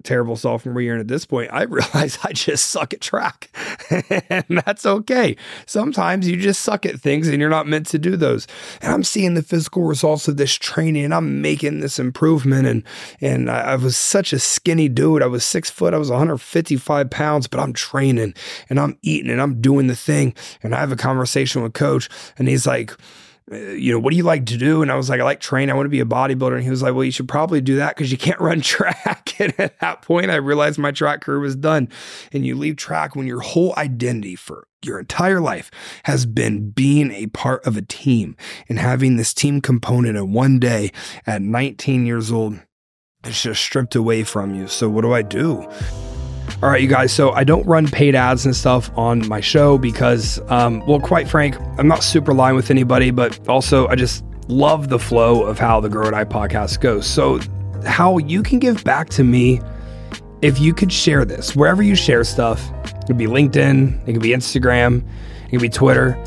terrible 0.02 0.36
sophomore 0.36 0.80
year. 0.80 0.92
And 0.92 1.00
at 1.00 1.08
this 1.08 1.24
point, 1.24 1.52
I 1.52 1.62
realize 1.64 2.18
I 2.22 2.32
just 2.32 2.68
suck 2.68 2.94
at 2.94 3.00
track. 3.00 3.50
and 4.30 4.62
that's 4.64 4.86
okay. 4.86 5.36
Sometimes 5.66 6.28
you 6.28 6.36
just 6.36 6.62
suck 6.62 6.86
at 6.86 7.00
things 7.00 7.28
and 7.28 7.40
you're 7.40 7.50
not 7.50 7.66
meant 7.66 7.86
to 7.88 7.98
do 7.98 8.16
those. 8.16 8.46
And 8.80 8.92
I'm 8.92 9.04
seeing 9.04 9.34
the 9.34 9.42
physical 9.42 9.84
results 9.84 10.28
of 10.28 10.36
this 10.36 10.54
training 10.54 11.04
and 11.04 11.14
I'm 11.14 11.40
making 11.40 11.80
this 11.80 11.98
improvement. 11.98 12.66
And 12.66 12.82
and 13.20 13.50
I, 13.50 13.72
I 13.72 13.76
was 13.76 13.96
such 13.96 14.32
a 14.32 14.38
skinny 14.38 14.88
dude. 14.88 15.22
I 15.22 15.26
was 15.26 15.44
six 15.44 15.70
foot, 15.70 15.94
I 15.94 15.98
was 15.98 16.10
155 16.10 17.10
pounds, 17.10 17.46
but 17.46 17.60
I'm 17.60 17.72
training 17.72 18.34
and 18.68 18.80
I'm 18.80 18.98
eating 19.02 19.30
and 19.30 19.40
I'm 19.40 19.60
doing 19.60 19.86
the 19.86 19.96
thing. 19.96 20.34
And 20.62 20.74
I 20.74 20.80
have 20.80 20.92
a 20.92 20.96
conversation 20.96 21.62
with 21.62 21.74
coach, 21.74 22.08
and 22.38 22.48
he's 22.48 22.66
like, 22.66 22.92
you 23.50 23.92
know, 23.92 24.00
what 24.00 24.10
do 24.10 24.16
you 24.16 24.24
like 24.24 24.46
to 24.46 24.56
do? 24.56 24.82
And 24.82 24.90
I 24.90 24.96
was 24.96 25.08
like, 25.08 25.20
I 25.20 25.24
like 25.24 25.38
train. 25.38 25.70
I 25.70 25.74
want 25.74 25.86
to 25.86 25.90
be 25.90 26.00
a 26.00 26.04
bodybuilder. 26.04 26.54
And 26.54 26.64
he 26.64 26.70
was 26.70 26.82
like, 26.82 26.94
well, 26.94 27.04
you 27.04 27.12
should 27.12 27.28
probably 27.28 27.60
do 27.60 27.76
that 27.76 27.94
because 27.94 28.10
you 28.10 28.18
can't 28.18 28.40
run 28.40 28.60
track. 28.60 29.34
and 29.38 29.54
at 29.58 29.78
that 29.80 30.02
point, 30.02 30.30
I 30.30 30.36
realized 30.36 30.78
my 30.78 30.90
track 30.90 31.20
career 31.20 31.38
was 31.38 31.54
done. 31.54 31.88
And 32.32 32.44
you 32.44 32.56
leave 32.56 32.76
track 32.76 33.14
when 33.14 33.26
your 33.26 33.40
whole 33.40 33.72
identity 33.76 34.34
for 34.34 34.66
your 34.82 34.98
entire 34.98 35.40
life 35.40 35.70
has 36.04 36.26
been 36.26 36.70
being 36.70 37.12
a 37.12 37.26
part 37.28 37.64
of 37.66 37.76
a 37.76 37.82
team 37.82 38.36
and 38.68 38.78
having 38.78 39.16
this 39.16 39.32
team 39.32 39.60
component. 39.60 40.16
And 40.16 40.34
one 40.34 40.58
day 40.58 40.90
at 41.26 41.40
19 41.40 42.04
years 42.04 42.32
old, 42.32 42.60
it's 43.24 43.42
just 43.42 43.62
stripped 43.62 43.94
away 43.94 44.24
from 44.24 44.54
you. 44.54 44.66
So 44.66 44.88
what 44.88 45.02
do 45.02 45.12
I 45.12 45.22
do? 45.22 45.68
All 46.62 46.70
right, 46.70 46.80
you 46.80 46.88
guys. 46.88 47.12
So 47.12 47.32
I 47.32 47.44
don't 47.44 47.66
run 47.66 47.86
paid 47.86 48.14
ads 48.14 48.46
and 48.46 48.56
stuff 48.56 48.90
on 48.96 49.26
my 49.28 49.40
show 49.40 49.76
because, 49.76 50.40
um, 50.48 50.84
well, 50.86 51.00
quite 51.00 51.28
frank, 51.28 51.56
I'm 51.78 51.86
not 51.86 52.02
super 52.02 52.30
aligned 52.30 52.56
with 52.56 52.70
anybody, 52.70 53.10
but 53.10 53.46
also 53.48 53.86
I 53.88 53.94
just 53.94 54.24
love 54.48 54.88
the 54.88 54.98
flow 54.98 55.42
of 55.42 55.58
how 55.58 55.80
the 55.80 55.88
Grow 55.88 56.08
or 56.08 56.10
Die 56.12 56.24
podcast 56.24 56.80
goes. 56.80 57.06
So, 57.06 57.40
how 57.84 58.18
you 58.18 58.42
can 58.42 58.58
give 58.58 58.82
back 58.84 59.10
to 59.10 59.24
me 59.24 59.60
if 60.42 60.58
you 60.58 60.74
could 60.74 60.92
share 60.92 61.24
this 61.24 61.54
wherever 61.54 61.82
you 61.82 61.94
share 61.94 62.24
stuff. 62.24 62.70
It 62.84 63.06
could 63.06 63.18
be 63.18 63.26
LinkedIn, 63.26 64.08
it 64.08 64.12
could 64.12 64.22
be 64.22 64.30
Instagram, 64.30 65.06
it 65.46 65.50
could 65.50 65.60
be 65.60 65.68
Twitter, 65.68 66.22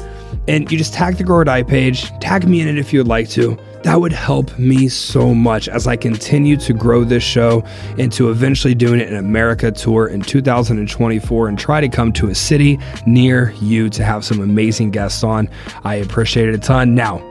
and 0.48 0.72
you 0.72 0.78
just 0.78 0.94
tag 0.94 1.18
the 1.18 1.24
Grow 1.24 1.38
or 1.38 1.44
Die 1.44 1.64
page, 1.64 2.10
tag 2.20 2.48
me 2.48 2.62
in 2.62 2.68
it 2.68 2.78
if 2.78 2.94
you 2.94 3.00
would 3.00 3.08
like 3.08 3.30
to. 3.30 3.58
That 3.84 4.02
would 4.02 4.12
help 4.12 4.58
me 4.60 4.90
so 4.90 5.34
much 5.34 5.70
as 5.70 5.88
I 5.88 5.96
continue 5.96 6.58
to 6.58 6.74
grow 6.74 7.06
this 7.06 7.24
show 7.24 7.64
into 7.98 8.30
eventually 8.30 8.76
doing 8.76 9.00
in 9.00 9.16
America 9.16 9.72
tour 9.72 10.08
in 10.08 10.22
2024 10.22 11.48
and 11.48 11.58
try 11.58 11.80
to 11.80 11.88
come 11.88 12.12
to 12.14 12.28
a 12.28 12.36
city 12.36 12.78
near 13.08 13.52
you 13.62 13.90
to 13.92 14.04
have 14.04 14.26
some 14.26 14.42
amazing 14.42 14.92
guests 14.92 15.24
on. 15.24 15.50
I 15.84 15.96
appreciate 15.96 16.50
it 16.50 16.56
a 16.56 16.60
ton. 16.60 16.94
Now, 16.94 17.24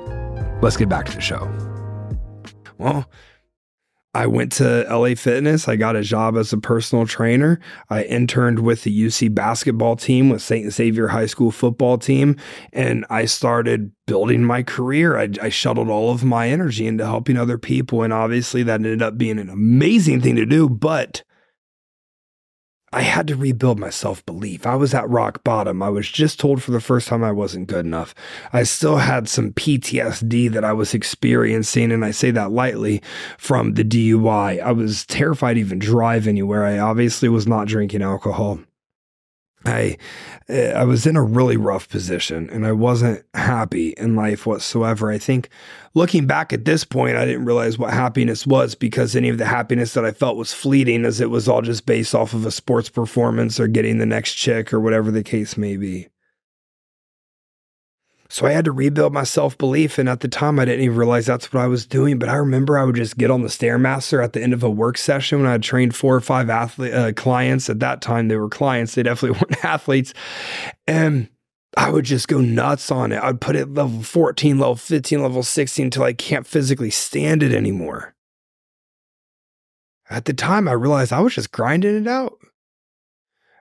let's 0.62 0.76
get 0.76 0.88
back 0.88 1.04
to 1.06 1.14
the 1.14 1.20
show. 1.20 1.50
Well, 2.78 3.08
I 4.18 4.26
went 4.26 4.50
to 4.54 4.84
LA 4.90 5.14
Fitness. 5.14 5.68
I 5.68 5.76
got 5.76 5.94
a 5.94 6.02
job 6.02 6.36
as 6.36 6.52
a 6.52 6.58
personal 6.58 7.06
trainer. 7.06 7.60
I 7.88 8.02
interned 8.02 8.58
with 8.58 8.82
the 8.82 9.06
UC 9.06 9.32
basketball 9.32 9.94
team, 9.94 10.28
with 10.28 10.42
St. 10.42 10.72
Xavier 10.72 11.06
High 11.06 11.26
School 11.26 11.52
football 11.52 11.98
team, 11.98 12.34
and 12.72 13.06
I 13.10 13.26
started 13.26 13.92
building 14.08 14.42
my 14.42 14.64
career. 14.64 15.16
I, 15.16 15.28
I, 15.40 15.50
shuttled 15.50 15.88
all 15.88 16.10
of 16.10 16.24
my 16.24 16.48
energy 16.48 16.88
into 16.88 17.06
helping 17.06 17.36
other 17.36 17.58
people. 17.58 18.02
And 18.02 18.12
obviously, 18.12 18.64
that 18.64 18.80
ended 18.80 19.02
up 19.02 19.18
being 19.18 19.38
an 19.38 19.50
amazing 19.50 20.20
thing 20.20 20.34
to 20.34 20.44
do. 20.44 20.68
But 20.68 21.22
I 22.92 23.02
had 23.02 23.26
to 23.28 23.36
rebuild 23.36 23.78
my 23.78 23.90
self 23.90 24.24
belief. 24.24 24.66
I 24.66 24.74
was 24.74 24.94
at 24.94 25.08
rock 25.08 25.44
bottom. 25.44 25.82
I 25.82 25.90
was 25.90 26.08
just 26.08 26.40
told 26.40 26.62
for 26.62 26.70
the 26.70 26.80
first 26.80 27.08
time 27.08 27.22
I 27.22 27.32
wasn't 27.32 27.68
good 27.68 27.84
enough. 27.84 28.14
I 28.52 28.62
still 28.62 28.96
had 28.96 29.28
some 29.28 29.52
PTSD 29.52 30.50
that 30.52 30.64
I 30.64 30.72
was 30.72 30.94
experiencing, 30.94 31.92
and 31.92 32.04
I 32.04 32.12
say 32.12 32.30
that 32.30 32.50
lightly 32.50 33.02
from 33.36 33.74
the 33.74 33.84
DUI. 33.84 34.60
I 34.60 34.72
was 34.72 35.04
terrified 35.04 35.58
even 35.58 35.78
drive 35.78 36.26
anywhere. 36.26 36.64
I 36.64 36.78
obviously 36.78 37.28
was 37.28 37.46
not 37.46 37.68
drinking 37.68 38.02
alcohol. 38.02 38.60
I 39.68 39.96
eh, 40.48 40.72
I 40.72 40.84
was 40.84 41.06
in 41.06 41.16
a 41.16 41.22
really 41.22 41.56
rough 41.56 41.88
position 41.88 42.48
and 42.50 42.66
I 42.66 42.72
wasn't 42.72 43.24
happy 43.34 43.90
in 43.96 44.16
life 44.16 44.46
whatsoever. 44.46 45.10
I 45.10 45.18
think 45.18 45.48
looking 45.94 46.26
back 46.26 46.52
at 46.52 46.64
this 46.64 46.84
point, 46.84 47.16
I 47.16 47.24
didn't 47.24 47.44
realize 47.44 47.78
what 47.78 47.92
happiness 47.92 48.46
was 48.46 48.74
because 48.74 49.14
any 49.14 49.28
of 49.28 49.38
the 49.38 49.46
happiness 49.46 49.94
that 49.94 50.04
I 50.04 50.10
felt 50.12 50.36
was 50.36 50.52
fleeting 50.52 51.04
as 51.04 51.20
it 51.20 51.30
was 51.30 51.48
all 51.48 51.62
just 51.62 51.86
based 51.86 52.14
off 52.14 52.34
of 52.34 52.46
a 52.46 52.50
sports 52.50 52.88
performance 52.88 53.60
or 53.60 53.68
getting 53.68 53.98
the 53.98 54.06
next 54.06 54.34
chick 54.34 54.72
or 54.72 54.80
whatever 54.80 55.10
the 55.10 55.22
case 55.22 55.56
may 55.56 55.76
be. 55.76 56.08
So 58.30 58.46
I 58.46 58.52
had 58.52 58.66
to 58.66 58.72
rebuild 58.72 59.12
my 59.12 59.24
self 59.24 59.56
belief. 59.56 59.98
And 59.98 60.08
at 60.08 60.20
the 60.20 60.28
time, 60.28 60.58
I 60.58 60.64
didn't 60.64 60.84
even 60.84 60.96
realize 60.96 61.26
that's 61.26 61.52
what 61.52 61.62
I 61.62 61.66
was 61.66 61.86
doing. 61.86 62.18
But 62.18 62.28
I 62.28 62.34
remember 62.36 62.78
I 62.78 62.84
would 62.84 62.96
just 62.96 63.16
get 63.16 63.30
on 63.30 63.42
the 63.42 63.48
Stairmaster 63.48 64.22
at 64.22 64.34
the 64.34 64.42
end 64.42 64.52
of 64.52 64.62
a 64.62 64.70
work 64.70 64.98
session 64.98 65.40
when 65.40 65.50
I 65.50 65.58
trained 65.58 65.96
four 65.96 66.14
or 66.14 66.20
five 66.20 66.50
athlete, 66.50 66.92
uh, 66.92 67.12
clients. 67.12 67.70
At 67.70 67.80
that 67.80 68.02
time, 68.02 68.28
they 68.28 68.36
were 68.36 68.48
clients, 68.48 68.94
they 68.94 69.02
definitely 69.02 69.38
weren't 69.40 69.64
athletes. 69.64 70.12
And 70.86 71.28
I 71.76 71.90
would 71.90 72.04
just 72.04 72.28
go 72.28 72.40
nuts 72.40 72.90
on 72.90 73.12
it. 73.12 73.22
I'd 73.22 73.40
put 73.40 73.56
it 73.56 73.72
level 73.72 74.02
14, 74.02 74.58
level 74.58 74.76
15, 74.76 75.22
level 75.22 75.42
16 75.42 75.84
until 75.86 76.02
I 76.02 76.12
can't 76.12 76.46
physically 76.46 76.90
stand 76.90 77.42
it 77.42 77.54
anymore. 77.54 78.14
At 80.10 80.24
the 80.24 80.32
time, 80.32 80.68
I 80.68 80.72
realized 80.72 81.12
I 81.12 81.20
was 81.20 81.34
just 81.34 81.52
grinding 81.52 81.94
it 81.94 82.08
out. 82.08 82.38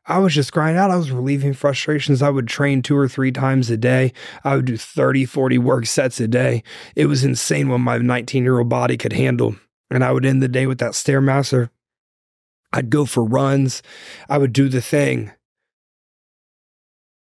I 0.07 0.19
was 0.19 0.33
just 0.33 0.53
grinding 0.53 0.79
out. 0.79 0.89
I 0.89 0.95
was 0.95 1.11
relieving 1.11 1.53
frustrations. 1.53 2.21
I 2.21 2.29
would 2.29 2.47
train 2.47 2.81
two 2.81 2.95
or 2.95 3.09
three 3.09 3.31
times 3.31 3.69
a 3.69 3.75
day. 3.75 4.13
I 4.43 4.55
would 4.55 4.65
do 4.65 4.77
30, 4.77 5.25
40 5.25 5.57
work 5.57 5.85
sets 5.85 6.19
a 6.21 6.27
day. 6.27 6.63
It 6.95 7.07
was 7.07 7.25
insane 7.25 7.67
what 7.67 7.79
my 7.79 7.97
19 7.97 8.43
year 8.43 8.59
old 8.59 8.69
body 8.69 8.95
could 8.95 9.13
handle. 9.13 9.57
And 9.91 10.03
I 10.03 10.13
would 10.13 10.25
end 10.25 10.41
the 10.41 10.47
day 10.47 10.65
with 10.65 10.79
that 10.79 10.93
Stairmaster. 10.93 11.69
I'd 12.71 12.89
go 12.89 13.05
for 13.05 13.23
runs. 13.23 13.83
I 14.29 14.37
would 14.37 14.53
do 14.53 14.69
the 14.69 14.81
thing. 14.81 15.31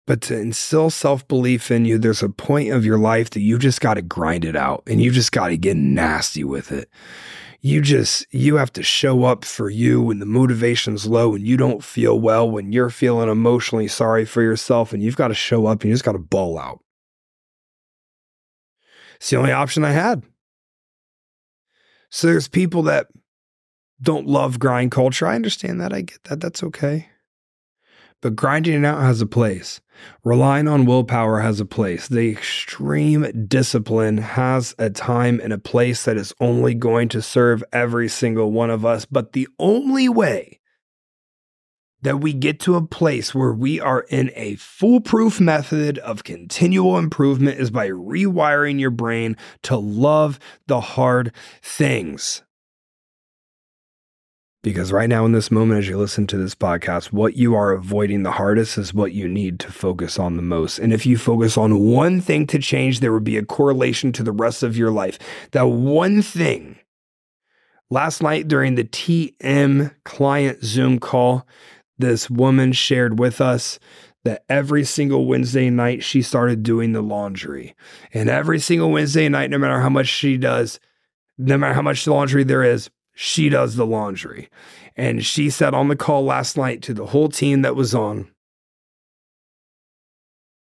But 0.07 0.21
to 0.23 0.39
instill 0.39 0.89
self 0.91 1.27
belief 1.29 1.71
in 1.71 1.85
you, 1.85 1.99
there's 1.99 2.23
a 2.23 2.31
point 2.31 2.71
of 2.71 2.85
your 2.85 2.99
life 2.99 3.31
that 3.31 3.41
you 3.41 3.59
just 3.59 3.81
got 3.81 3.95
to 3.95 4.03
grind 4.03 4.45
it 4.45 4.57
out 4.57 4.83
and 4.87 5.03
you 5.03 5.11
just 5.11 5.33
got 5.33 5.49
to 5.49 5.59
get 5.59 5.77
nasty 5.77 6.45
with 6.45 6.73
it 6.73 6.89
you 7.61 7.81
just 7.81 8.27
you 8.33 8.57
have 8.57 8.73
to 8.73 8.83
show 8.83 9.25
up 9.25 9.45
for 9.45 9.69
you 9.69 10.01
when 10.01 10.21
the 10.21 10.27
motivation's 10.27 11.07
low 11.07 11.35
and 11.35 11.47
you 11.47 11.57
don't 11.57 11.83
feel 11.83 12.19
well 12.19 12.49
when 12.49 12.73
you're 12.73 12.91
feeling 12.91 13.29
emotionally 13.29 13.89
sorry 13.89 14.25
for 14.25 14.43
yourself 14.43 14.93
and 14.93 15.03
you've 15.03 15.17
got 15.17 15.29
to 15.29 15.35
show 15.35 15.67
up 15.67 15.83
and 15.83 15.89
you 15.89 15.95
just 15.95 16.05
got 16.05 16.13
to 16.13 16.19
ball 16.19 16.59
out. 16.59 16.81
It's 19.17 19.31
the 19.31 19.37
only 19.37 19.53
option 19.53 19.85
i 19.85 19.91
had. 19.91 20.23
So 22.11 22.29
there's 22.29 22.49
people 22.49 22.85
that 22.85 23.09
don't 24.01 24.27
love 24.27 24.61
grind 24.61 24.93
culture. 24.93 25.27
I 25.27 25.35
understand 25.35 25.81
that. 25.81 25.93
I 25.93 26.03
get 26.03 26.23
that. 26.25 26.41
That's 26.41 26.63
okay 26.63 27.09
but 28.21 28.37
grinding 28.37 28.83
it 28.83 28.87
out 28.87 29.01
has 29.01 29.21
a 29.21 29.27
place. 29.27 29.81
Relying 30.25 30.69
on 30.69 30.87
willpower 30.87 31.41
has 31.41 31.61
a 31.61 31.65
place. 31.65 32.09
The 32.09 32.31
extreme 32.31 33.47
discipline 33.49 34.19
has 34.19 34.75
a 34.79 34.91
time 34.91 35.41
and 35.43 35.53
a 35.53 35.59
place 35.59 36.05
that 36.05 36.17
is 36.17 36.33
only 36.41 36.75
going 36.75 37.09
to 37.11 37.23
serve 37.23 37.65
every 37.73 38.09
single 38.09 38.53
one 38.53 38.71
of 38.71 38.87
us. 38.87 39.05
But 39.05 39.33
the 39.33 39.49
only 39.59 40.09
way 40.09 40.61
that 42.03 42.21
we 42.21 42.33
get 42.33 42.61
to 42.61 42.77
a 42.77 42.87
place 42.87 43.35
where 43.35 43.53
we 43.53 43.81
are 43.81 44.03
in 44.09 44.31
a 44.35 44.55
foolproof 44.57 45.41
method 45.41 45.99
of 45.99 46.25
continual 46.25 46.97
improvement 46.97 47.59
is 47.59 47.71
by 47.71 47.89
rewiring 47.89 48.79
your 48.79 48.91
brain 48.91 49.37
to 49.63 49.77
love 49.77 50.39
the 50.69 50.81
hard 50.81 51.33
things. 51.61 52.45
Because 54.69 54.93
right 54.93 55.09
now, 55.09 55.25
in 55.25 55.33
this 55.33 55.51
moment, 55.51 55.79
as 55.79 55.89
you 55.89 55.97
listen 55.97 56.27
to 56.27 56.37
this 56.37 56.55
podcast, 56.55 57.11
what 57.11 57.39
you 57.39 57.55
are 57.55 57.73
avoiding 57.73 58.23
the 58.23 58.33
hardest 58.33 58.77
is 58.77 58.93
what 58.93 59.15
you 59.15 59.27
need 59.27 59.59
to 59.61 59.73
focus 59.73 60.19
on 60.19 60.37
the 60.37 60.43
most. 60.43 60.79
And 60.79 60.93
if 60.93 61.07
you 61.07 61.17
focus 61.17 61.57
on 61.57 61.79
one 61.79 62.21
thing 62.21 62.47
to 62.49 62.59
change, 62.59 63.01
there 63.01 63.15
would 63.15 63.25
be 63.25 63.39
a 63.39 63.47
correlation 63.47 64.13
to 64.13 64.23
the 64.23 64.31
rest 64.31 64.63
of 64.63 64.77
your 64.77 64.91
life. 64.91 65.19
That 65.53 65.69
one 65.69 66.21
thing. 66.21 66.77
Last 67.89 68.23
night 68.23 68.47
during 68.47 68.75
the 68.75 68.85
TM 68.85 69.95
client 70.05 70.63
Zoom 70.63 70.99
call, 70.99 71.47
this 71.97 72.29
woman 72.29 72.73
shared 72.73 73.19
with 73.19 73.41
us 73.41 73.79
that 74.25 74.45
every 74.51 74.85
single 74.85 75.25
Wednesday 75.25 75.71
night 75.71 76.05
she 76.05 76.21
started 76.21 76.63
doing 76.63 76.93
the 76.93 77.01
laundry. 77.01 77.75
And 78.13 78.29
every 78.29 78.61
single 78.61 78.91
Wednesday 78.91 79.31
night, 79.31 79.49
no 79.49 79.57
matter 79.57 79.81
how 79.81 79.89
much 79.89 80.09
she 80.09 80.37
does, 80.37 80.79
no 81.39 81.57
matter 81.57 81.73
how 81.73 81.81
much 81.81 82.07
laundry 82.07 82.45
there 82.45 82.63
is, 82.63 82.91
she 83.21 83.49
does 83.49 83.75
the 83.75 83.85
laundry. 83.85 84.49
And 84.97 85.27
she 85.27 85.51
said 85.51 85.75
on 85.75 85.89
the 85.89 85.97
call 85.97 86.25
last 86.25 86.57
night 86.57 86.83
to 86.83 86.95
the 86.95 87.07
whole 87.07 87.29
team 87.29 87.63
that 87.63 87.75
was 87.75 87.93
on, 87.93 88.31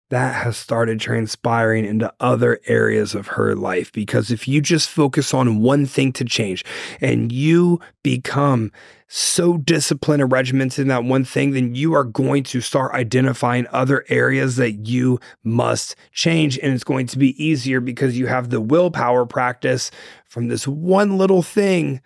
that 0.09 0.43
has 0.43 0.57
started 0.57 0.99
transpiring 0.99 1.85
into 1.85 2.13
other 2.19 2.59
areas 2.67 3.15
of 3.15 3.27
her 3.27 3.55
life. 3.55 3.93
Because 3.93 4.29
if 4.29 4.45
you 4.45 4.59
just 4.59 4.89
focus 4.89 5.33
on 5.33 5.61
one 5.61 5.85
thing 5.85 6.11
to 6.13 6.25
change 6.25 6.65
and 6.99 7.31
you 7.31 7.79
become 8.03 8.73
so 9.07 9.55
disciplined 9.55 10.21
and 10.21 10.31
regimented 10.31 10.79
in 10.79 10.89
that 10.89 11.05
one 11.05 11.23
thing, 11.23 11.51
then 11.51 11.75
you 11.75 11.93
are 11.93 12.03
going 12.03 12.43
to 12.43 12.59
start 12.59 12.93
identifying 12.93 13.67
other 13.71 14.03
areas 14.09 14.57
that 14.57 14.85
you 14.85 15.17
must 15.45 15.95
change. 16.11 16.59
And 16.59 16.73
it's 16.73 16.83
going 16.83 17.07
to 17.07 17.17
be 17.17 17.41
easier 17.41 17.79
because 17.79 18.17
you 18.17 18.27
have 18.27 18.49
the 18.49 18.59
willpower 18.59 19.25
practice 19.25 19.91
from 20.25 20.49
this 20.49 20.67
one 20.67 21.17
little 21.17 21.41
thing 21.41 22.01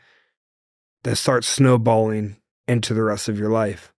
that 1.04 1.16
starts 1.16 1.48
snowballing 1.48 2.38
into 2.68 2.94
the 2.94 3.04
rest 3.04 3.30
of 3.30 3.40
your 3.40 3.50
life. 3.50 3.94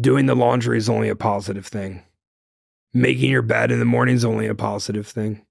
Doing 0.00 0.26
the 0.26 0.34
laundry 0.34 0.78
is 0.78 0.88
only 0.88 1.08
a 1.08 1.16
positive 1.16 1.66
thing. 1.66 2.02
Making 2.94 3.30
your 3.30 3.42
bed 3.42 3.70
in 3.70 3.78
the 3.78 3.84
morning 3.84 4.14
is 4.14 4.24
only 4.24 4.46
a 4.46 4.54
positive 4.54 5.06
thing. 5.06 5.44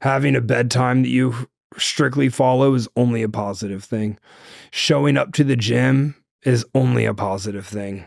Having 0.00 0.36
a 0.36 0.40
bedtime 0.40 1.02
that 1.02 1.08
you 1.08 1.48
strictly 1.78 2.28
follow 2.28 2.74
is 2.74 2.88
only 2.96 3.22
a 3.22 3.28
positive 3.28 3.84
thing. 3.84 4.18
Showing 4.70 5.16
up 5.16 5.32
to 5.34 5.44
the 5.44 5.56
gym 5.56 6.16
is 6.44 6.66
only 6.74 7.04
a 7.04 7.14
positive 7.14 7.66
thing. 7.66 8.06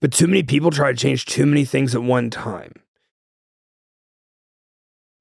But 0.00 0.12
too 0.12 0.26
many 0.26 0.42
people 0.42 0.70
try 0.70 0.92
to 0.92 0.98
change 0.98 1.26
too 1.26 1.46
many 1.46 1.64
things 1.64 1.94
at 1.94 2.02
one 2.02 2.30
time. 2.30 2.72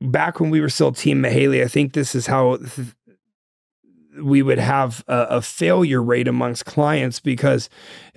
Back 0.02 0.40
when 0.40 0.50
we 0.50 0.62
were 0.62 0.70
still 0.70 0.92
Team 0.92 1.22
Mihaly, 1.22 1.64
I 1.64 1.68
think 1.68 1.94
this 1.94 2.16
is 2.16 2.28
how 2.28 2.58
we 4.22 4.42
would 4.42 4.60
have 4.60 5.04
a, 5.08 5.22
a, 5.30 5.42
failure 5.42 6.02
rate 6.02 6.28
amongst 6.28 6.66
clients 6.66 7.20
because 7.20 7.70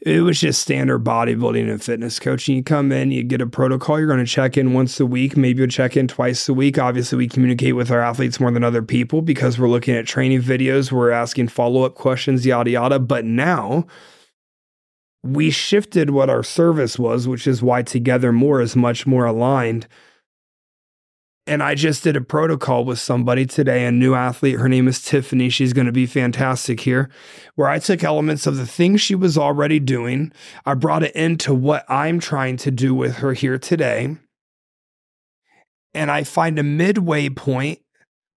it 0.03 0.21
was 0.21 0.41
just 0.41 0.61
standard 0.61 1.05
bodybuilding 1.05 1.71
and 1.71 1.83
fitness 1.83 2.19
coaching. 2.19 2.57
You 2.57 2.63
come 2.63 2.93
in, 2.93 3.11
you 3.11 3.23
get 3.23 3.41
a 3.41 3.47
protocol, 3.47 3.99
you're 3.99 4.09
going 4.09 4.25
to 4.25 4.31
check 4.31 4.57
in 4.57 4.75
once 4.75 5.01
a 5.01 5.07
week, 5.07 5.37
maybe 5.37 5.61
you'll 5.61 5.69
check 5.69 5.97
in 5.97 6.09
twice 6.09 6.49
a 6.49 6.55
week. 6.55 6.79
Obviously, 6.79 7.19
we 7.19 7.29
communicate 7.29 7.77
with 7.77 7.91
our 7.91 8.01
athletes 8.01 8.41
more 8.41 8.51
than 8.51 8.65
other 8.65 8.83
people 8.83 9.23
because 9.23 9.59
we're 9.59 9.69
looking 9.69 9.97
at 9.97 10.07
training 10.07 10.43
videos, 10.43 10.93
we're 10.93 11.11
asking 11.11 11.49
follow 11.49 11.83
up 11.83 11.95
questions, 11.95 12.47
yada, 12.47 12.71
yada. 12.71 12.99
But 12.99 13.25
now, 13.25 13.87
we 15.23 15.51
shifted 15.51 16.11
what 16.11 16.31
our 16.31 16.43
service 16.43 16.99
was, 16.99 17.27
which 17.27 17.47
is 17.47 17.63
why 17.63 17.83
Together 17.83 18.33
More 18.33 18.61
is 18.61 18.77
much 18.77 19.07
more 19.07 19.27
aligned 19.27 19.87
and 21.49 21.63
I 21.63 21.75
just 21.75 22.05
did 22.05 22.15
a 22.15 22.21
protocol 22.21 22.85
with 22.85 22.99
somebody 22.99 23.47
today, 23.47 23.87
a 23.87 23.91
new 23.91 24.15
athlete. 24.15 24.59
Her 24.59 24.69
name 24.69 24.87
is 24.87 25.03
Tiffany. 25.03 25.49
She's 25.49 25.73
going 25.73 25.87
to 25.87 25.93
be 25.93 26.05
fantastic 26.05 26.81
here. 26.81 27.09
Where 27.55 27.69
I 27.69 27.79
took 27.79 28.05
elements 28.05 28.47
of 28.47 28.59
the 28.59 28.67
things 28.67 29.01
she 29.01 29.15
was 29.15 29.39
already 29.39 29.81
doing, 29.81 30.31
I 30.67 30.75
brought 30.75 31.03
it 31.03 31.17
into 31.17 31.55
what 31.55 31.87
I'm 31.89 32.21
trying 32.21 32.59
to 32.59 32.71
do 32.71 32.95
with 32.95 33.17
her 33.17 33.33
here 33.33 33.59
today. 33.59 34.17
And 35.95 36.11
I 36.11 36.23
find 36.23 36.59
a 36.59 36.63
midway 36.63 37.31
point 37.31 37.81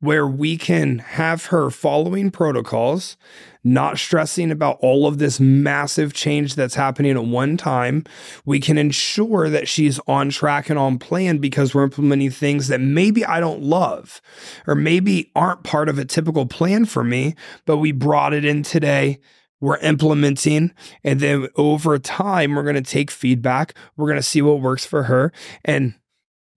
where 0.02 0.28
we 0.28 0.58
can 0.58 0.98
have 1.00 1.46
her 1.46 1.70
following 1.70 2.32
protocols, 2.32 3.16
not 3.64 4.00
stressing 4.00 4.52
about 4.52 4.78
all 4.82 5.06
of 5.06 5.20
this 5.20 5.40
massive 5.40 6.12
change 6.12 6.56
that's 6.56 6.74
happening 6.74 7.12
at 7.12 7.24
one 7.24 7.56
time. 7.56 8.04
We 8.44 8.60
can 8.60 8.80
ensure 8.80 9.48
that 9.50 9.68
she's 9.68 10.00
on 10.08 10.32
track 10.32 10.70
and 10.72 10.80
on 10.80 10.98
plan 10.98 11.38
because 11.38 11.74
we're 11.74 11.84
implementing 11.84 12.32
things 12.32 12.68
that 12.68 12.82
maybe 12.82 13.24
I 13.24 13.40
don't 13.40 13.62
love 13.62 14.22
or 14.66 14.74
maybe 14.74 15.32
aren't 15.36 15.64
part 15.64 15.88
of 15.88 16.00
a 16.00 16.06
typical 16.06 16.48
plan 16.48 16.86
for 16.86 17.04
me, 17.04 17.36
but 17.66 17.78
we 17.78 17.92
brought 17.92 18.34
it 18.34 18.44
in 18.44 18.64
today. 18.64 19.20
We're 19.60 19.78
implementing, 19.78 20.74
and 21.04 21.20
then 21.20 21.48
over 21.56 22.00
time, 22.00 22.56
we're 22.56 22.64
going 22.64 22.74
to 22.74 22.82
take 22.82 23.12
feedback. 23.12 23.76
We're 23.96 24.08
going 24.08 24.18
to 24.18 24.24
see 24.24 24.42
what 24.42 24.60
works 24.60 24.88
for 24.88 25.04
her. 25.04 25.32
And 25.64 25.94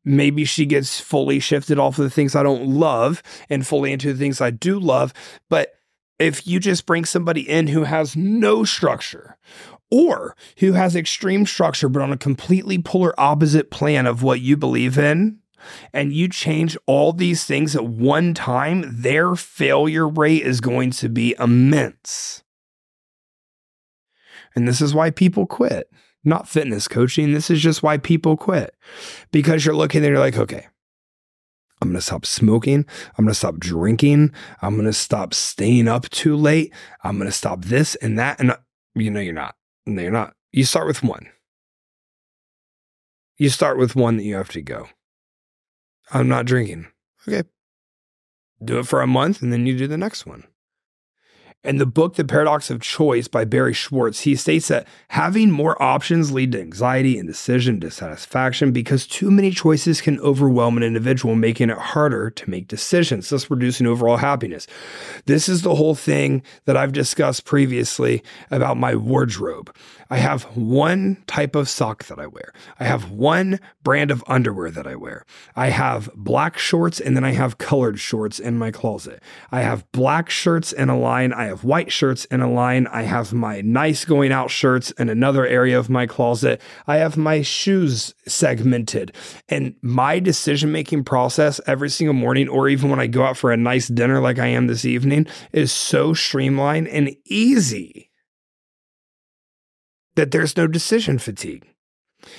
maybe 0.05 0.45
she 0.45 0.67
gets 0.67 1.01
fully 1.01 1.41
shifted 1.41 1.79
off 1.79 1.99
of 1.99 2.05
the 2.05 2.11
things 2.11 2.35
I 2.35 2.43
don't 2.43 2.67
love 2.67 3.23
and 3.49 3.67
fully 3.67 3.93
into 3.93 4.13
the 4.13 4.19
things 4.19 4.41
I 4.41 4.51
do 4.51 4.79
love. 4.79 5.13
But 5.49 5.75
if 6.19 6.47
you 6.47 6.61
just 6.61 6.87
bring 6.87 7.05
somebody 7.05 7.49
in 7.49 7.69
who 7.69 7.85
has 7.85 8.15
no 8.15 8.65
structure 8.65 9.37
or 9.91 10.37
who 10.59 10.73
has 10.73 10.95
extreme 10.95 11.47
structure, 11.47 11.89
but 11.89 12.03
on 12.03 12.13
a 12.13 12.17
completely 12.17 12.79
polar 12.79 13.19
opposite 13.19 13.71
plan 13.71 14.07
of 14.07 14.23
what 14.23 14.41
you 14.41 14.57
believe 14.57 14.99
in, 14.99 15.39
and 15.93 16.13
you 16.13 16.29
change 16.29 16.77
all 16.87 17.13
these 17.13 17.45
things 17.45 17.75
at 17.75 17.87
one 17.87 18.35
time, 18.35 18.85
their 18.87 19.35
failure 19.35 20.09
rate 20.09 20.43
is 20.43 20.61
going 20.61 20.91
to 20.93 21.09
be 21.09 21.35
immense. 21.39 22.44
And 24.55 24.67
this 24.67 24.81
is 24.81 24.95
why 24.95 25.11
people 25.11 25.47
quit 25.47 25.89
not 26.25 26.49
fitness 26.49 26.89
coaching. 26.89 27.33
This 27.33 27.51
is 27.51 27.61
just 27.61 27.83
why 27.83 27.99
people 27.99 28.37
quit 28.37 28.75
because 29.31 29.65
you're 29.65 29.75
looking 29.75 30.03
and 30.03 30.11
you're 30.11 30.19
like, 30.19 30.39
okay, 30.39 30.67
I'm 31.81 31.89
going 31.89 31.99
to 31.99 32.01
stop 32.01 32.25
smoking. 32.25 32.87
I'm 33.19 33.25
going 33.25 33.33
to 33.33 33.39
stop 33.39 33.59
drinking. 33.59 34.33
I'm 34.63 34.75
going 34.75 34.87
to 34.87 34.93
stop 34.93 35.35
staying 35.35 35.87
up 35.87 36.09
too 36.11 36.37
late. 36.37 36.73
I'm 37.03 37.19
going 37.19 37.29
to 37.29 37.37
stop 37.37 37.65
this 37.67 37.95
and 37.97 38.19
that. 38.19 38.41
And 38.41 38.57
you 38.95 39.11
know, 39.11 39.21
you're 39.21 39.35
not. 39.35 39.55
No, 39.87 40.01
you're 40.01 40.11
not. 40.11 40.35
You 40.51 40.65
start 40.65 40.87
with 40.87 41.03
one. 41.03 41.29
You 43.37 43.51
start 43.51 43.77
with 43.77 43.97
one 43.97 44.17
that 44.17 44.25
you 44.25 44.37
have 44.37 44.51
to 44.51 44.63
go. 44.63 44.89
I'm 46.11 46.29
not 46.29 46.47
drinking. 46.47 46.87
Okay. 47.27 47.43
Do 48.65 48.79
it 48.79 48.87
for 48.87 49.03
a 49.03 49.07
month 49.07 49.43
and 49.43 49.53
then 49.53 49.67
you 49.67 49.77
do 49.77 49.87
the 49.87 49.99
next 49.99 50.25
one. 50.25 50.45
In 51.65 51.79
the 51.79 51.87
book, 51.87 52.17
The 52.17 52.27
Paradox 52.27 52.69
of 52.69 52.83
Choice 52.83 53.27
by 53.27 53.47
Barry 53.47 53.73
Schwartz, 53.73 54.21
he 54.21 54.37
states 54.37 54.69
that 54.69 54.87
having 55.09 55.51
more 55.51 55.83
options 55.83 56.31
lead 56.31 56.53
to 56.53 56.61
anxiety, 56.61 57.17
indecision, 57.17 57.79
dissatisfaction 57.79 58.71
because 58.71 59.07
too 59.07 59.31
many 59.31 59.51
choices 59.51 60.03
can 60.03 60.21
overwhelm 60.21 60.77
an 60.77 60.83
individual, 60.83 61.35
making 61.35 61.71
it 61.71 61.79
harder 61.79 62.29
to 62.29 62.51
make 62.51 62.69
decisions, 62.69 63.31
thus 63.31 63.51
reducing 63.51 63.87
overall 63.87 64.19
happiness. 64.19 64.67
This 65.25 65.49
is 65.49 65.63
the 65.63 65.75
whole 65.75 65.95
thing 65.95 66.43
that 66.67 66.77
I've 66.77 66.93
discussed 66.93 67.47
previously 67.47 68.23
about 68.51 68.77
my 68.77 68.95
wardrobe. 68.95 69.75
I 70.15 70.19
have 70.19 70.45
one 70.57 71.25
type 71.27 71.57
of 71.57 71.69
sock 71.69 72.05
that 72.05 72.21
I 72.21 72.29
wear. 72.29 72.53
I 72.79 72.85
have 72.85 73.11
one 73.11 73.59
brand 73.83 74.13
of 74.13 74.23
underwear 74.29 74.71
that 74.71 74.87
I 74.87 74.95
wear. 74.95 75.27
I 75.57 75.71
have 75.71 76.09
black 76.15 76.57
shorts 76.57 77.01
and 77.01 77.17
then 77.17 77.25
I 77.25 77.33
have 77.33 77.59
colored 77.59 77.99
shorts 77.99 78.39
in 78.39 78.57
my 78.57 78.71
closet. 78.71 79.21
I 79.51 79.63
have 79.63 79.91
black 79.91 80.31
shirts 80.31 80.71
in 80.71 80.89
a 80.89 80.97
line. 80.97 81.33
I 81.33 81.47
have 81.47 81.65
white 81.65 81.91
shirts 81.91 82.27
in 82.27 82.43
a 82.43 82.49
line. 82.49 82.87
I 82.93 83.03
have 83.03 83.33
my 83.33 83.61
nice 83.63 84.05
going 84.05 84.31
out 84.31 84.53
shirts 84.53 84.93
in 84.93 85.09
another 85.09 85.49
area 85.49 85.77
of 85.77 85.91
my 85.91 86.07
closet. 86.07 86.63
I 86.87 86.99
have 86.99 87.17
my 87.17 87.43
shoes 87.43 88.15
segmented. 88.25 89.17
And 89.49 89.75
my 89.83 90.21
decision 90.21 90.71
making 90.71 91.03
process 91.03 91.61
every 91.67 91.91
single 91.91 92.15
morning, 92.15 92.49
or 92.49 92.69
even 92.69 92.89
when 92.89 93.01
I 93.01 93.09
go 93.09 93.25
out 93.25 93.37
for 93.37 93.51
a 93.51 93.57
nice 93.57 93.89
dinner 93.89 94.21
like 94.21 94.39
I 94.39 94.47
am 94.47 94.69
this 94.69 94.85
evening, 94.85 95.27
is 95.53 95.73
so 95.73 96.15
streamlined 96.15 96.87
and 96.87 97.17
easy 97.25 98.13
that 100.17 100.31
there's 100.31 100.57
no 100.57 100.67
decision 100.67 101.19
fatigue. 101.19 101.67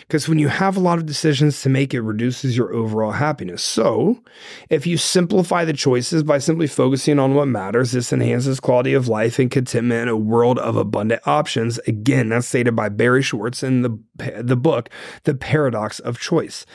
Because 0.02 0.28
when 0.28 0.40
you 0.40 0.48
have 0.48 0.78
a 0.78 0.80
lot 0.80 0.98
of 0.98 1.06
decisions 1.06 1.62
to 1.62 1.70
make, 1.70 1.94
it 1.94 2.02
reduces 2.02 2.58
your 2.58 2.74
overall 2.74 3.12
happiness. 3.12 3.64
So, 3.64 4.24
if 4.70 4.88
you 4.88 4.98
simplify 4.98 5.66
the 5.66 5.74
choices 5.74 6.24
by 6.24 6.40
simply 6.40 6.68
focusing 6.68 7.20
on 7.20 7.36
what 7.36 7.48
matters, 7.48 7.92
this 7.92 8.12
enhances 8.12 8.60
quality 8.60 8.94
of 8.94 9.08
life 9.08 9.40
and 9.40 9.52
contentment 9.52 10.04
in 10.04 10.08
a 10.08 10.18
world 10.18 10.60
of 10.60 10.76
abundant 10.76 11.22
options. 11.28 11.78
Again, 11.88 12.30
that's 12.30 12.48
stated 12.48 12.76
by 12.76 12.90
Barry 12.90 13.22
Schwartz 13.22 13.64
in 13.64 13.82
the, 13.84 14.00
the 14.42 14.58
book, 14.58 14.90
The 15.24 15.36
Paradox 15.36 16.00
of 16.00 16.20
Choice 16.20 16.66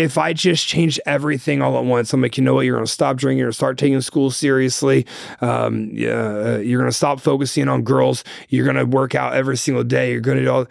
if 0.00 0.16
I 0.18 0.32
just 0.32 0.66
change 0.66 0.98
everything 1.06 1.62
all 1.62 1.78
at 1.78 1.84
once, 1.84 2.12
I'm 2.12 2.22
like, 2.22 2.36
you 2.36 2.44
know 2.44 2.54
what? 2.54 2.64
You're 2.64 2.76
going 2.76 2.86
to 2.86 2.92
stop 2.92 3.16
drinking. 3.16 3.38
You're 3.38 3.46
going 3.46 3.52
to 3.52 3.56
start 3.56 3.78
taking 3.78 4.00
school 4.00 4.30
seriously. 4.30 5.06
Um, 5.40 5.90
yeah, 5.92 6.58
you're 6.58 6.80
going 6.80 6.90
to 6.90 6.96
stop 6.96 7.20
focusing 7.20 7.68
on 7.68 7.82
girls. 7.82 8.24
You're 8.48 8.64
going 8.64 8.76
to 8.76 8.86
work 8.86 9.14
out 9.14 9.34
every 9.34 9.56
single 9.56 9.84
day. 9.84 10.12
You're 10.12 10.20
going 10.20 10.38
to 10.38 10.44
do 10.44 10.50
all. 10.50 10.66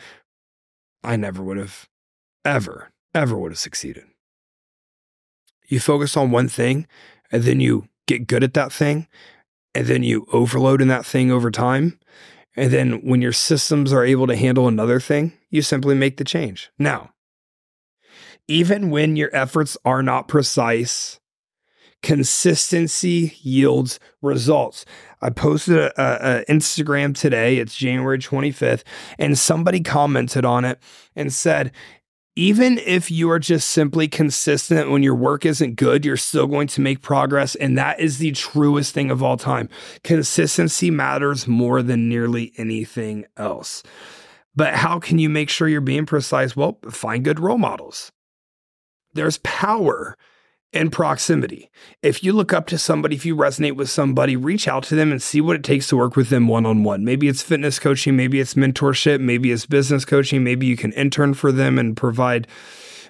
I 1.03 1.15
never 1.15 1.43
would 1.43 1.57
have, 1.57 1.87
ever, 2.43 2.91
ever 3.13 3.37
would 3.37 3.51
have 3.51 3.59
succeeded. 3.59 4.03
You 5.67 5.79
focus 5.79 6.17
on 6.17 6.31
one 6.31 6.49
thing 6.49 6.87
and 7.31 7.43
then 7.43 7.59
you 7.59 7.87
get 8.07 8.27
good 8.27 8.43
at 8.43 8.55
that 8.55 8.73
thing 8.73 9.07
and 9.75 9.85
then 9.85 10.03
you 10.03 10.27
overload 10.33 10.81
in 10.81 10.87
that 10.87 11.05
thing 11.05 11.31
over 11.31 11.51
time. 11.51 11.99
And 12.55 12.71
then 12.71 12.93
when 13.05 13.21
your 13.21 13.31
systems 13.31 13.93
are 13.93 14.03
able 14.03 14.27
to 14.27 14.35
handle 14.35 14.67
another 14.67 14.99
thing, 14.99 15.33
you 15.49 15.61
simply 15.61 15.95
make 15.95 16.17
the 16.17 16.23
change. 16.23 16.71
Now, 16.79 17.11
even 18.49 18.89
when 18.89 19.15
your 19.15 19.29
efforts 19.33 19.77
are 19.85 20.01
not 20.01 20.27
precise, 20.27 21.19
consistency 22.01 23.37
yields 23.41 23.99
results. 24.21 24.85
I 25.21 25.29
posted 25.29 25.77
a, 25.77 26.43
Instagram 26.49 27.15
today. 27.15 27.57
It's 27.57 27.75
January 27.75 28.17
25th, 28.17 28.83
and 29.17 29.37
somebody 29.37 29.81
commented 29.81 30.45
on 30.45 30.65
it 30.65 30.79
and 31.15 31.31
said, 31.31 31.71
even 32.35 32.77
if 32.79 33.11
you 33.11 33.29
are 33.29 33.39
just 33.39 33.67
simply 33.69 34.07
consistent 34.07 34.89
when 34.89 35.03
your 35.03 35.15
work 35.15 35.45
isn't 35.45 35.75
good, 35.75 36.05
you're 36.05 36.15
still 36.15 36.47
going 36.47 36.67
to 36.69 36.81
make 36.81 37.01
progress. 37.01 37.53
And 37.55 37.77
that 37.77 37.99
is 37.99 38.17
the 38.17 38.31
truest 38.31 38.93
thing 38.93 39.11
of 39.11 39.21
all 39.21 39.35
time. 39.35 39.67
Consistency 40.03 40.89
matters 40.89 41.47
more 41.47 41.83
than 41.83 42.07
nearly 42.07 42.53
anything 42.55 43.25
else. 43.35 43.83
But 44.55 44.73
how 44.73 44.99
can 44.99 45.19
you 45.19 45.29
make 45.29 45.49
sure 45.49 45.67
you're 45.67 45.81
being 45.81 46.05
precise? 46.05 46.55
Well, 46.55 46.79
find 46.89 47.25
good 47.25 47.39
role 47.41 47.57
models. 47.57 48.11
There's 49.13 49.37
power 49.39 50.17
in 50.71 50.91
proximity. 50.91 51.71
If 52.03 52.23
you 52.23 52.31
look 52.31 52.53
up 52.53 52.67
to 52.67 52.77
somebody, 52.77 53.15
if 53.15 53.25
you 53.25 53.35
resonate 53.35 53.75
with 53.75 53.89
somebody, 53.89 54.35
reach 54.35 54.67
out 54.67 54.83
to 54.83 54.95
them 54.95 55.11
and 55.11 55.21
see 55.21 55.41
what 55.41 55.55
it 55.55 55.63
takes 55.63 55.87
to 55.87 55.97
work 55.97 56.15
with 56.15 56.29
them 56.29 56.47
one 56.47 56.65
on 56.65 56.83
one. 56.83 57.03
Maybe 57.03 57.27
it's 57.27 57.41
fitness 57.41 57.79
coaching, 57.79 58.15
maybe 58.15 58.39
it's 58.39 58.53
mentorship, 58.53 59.19
maybe 59.19 59.51
it's 59.51 59.65
business 59.65 60.05
coaching, 60.05 60.43
maybe 60.43 60.67
you 60.67 60.77
can 60.77 60.93
intern 60.93 61.33
for 61.33 61.51
them 61.51 61.79
and 61.79 61.97
provide 61.97 62.47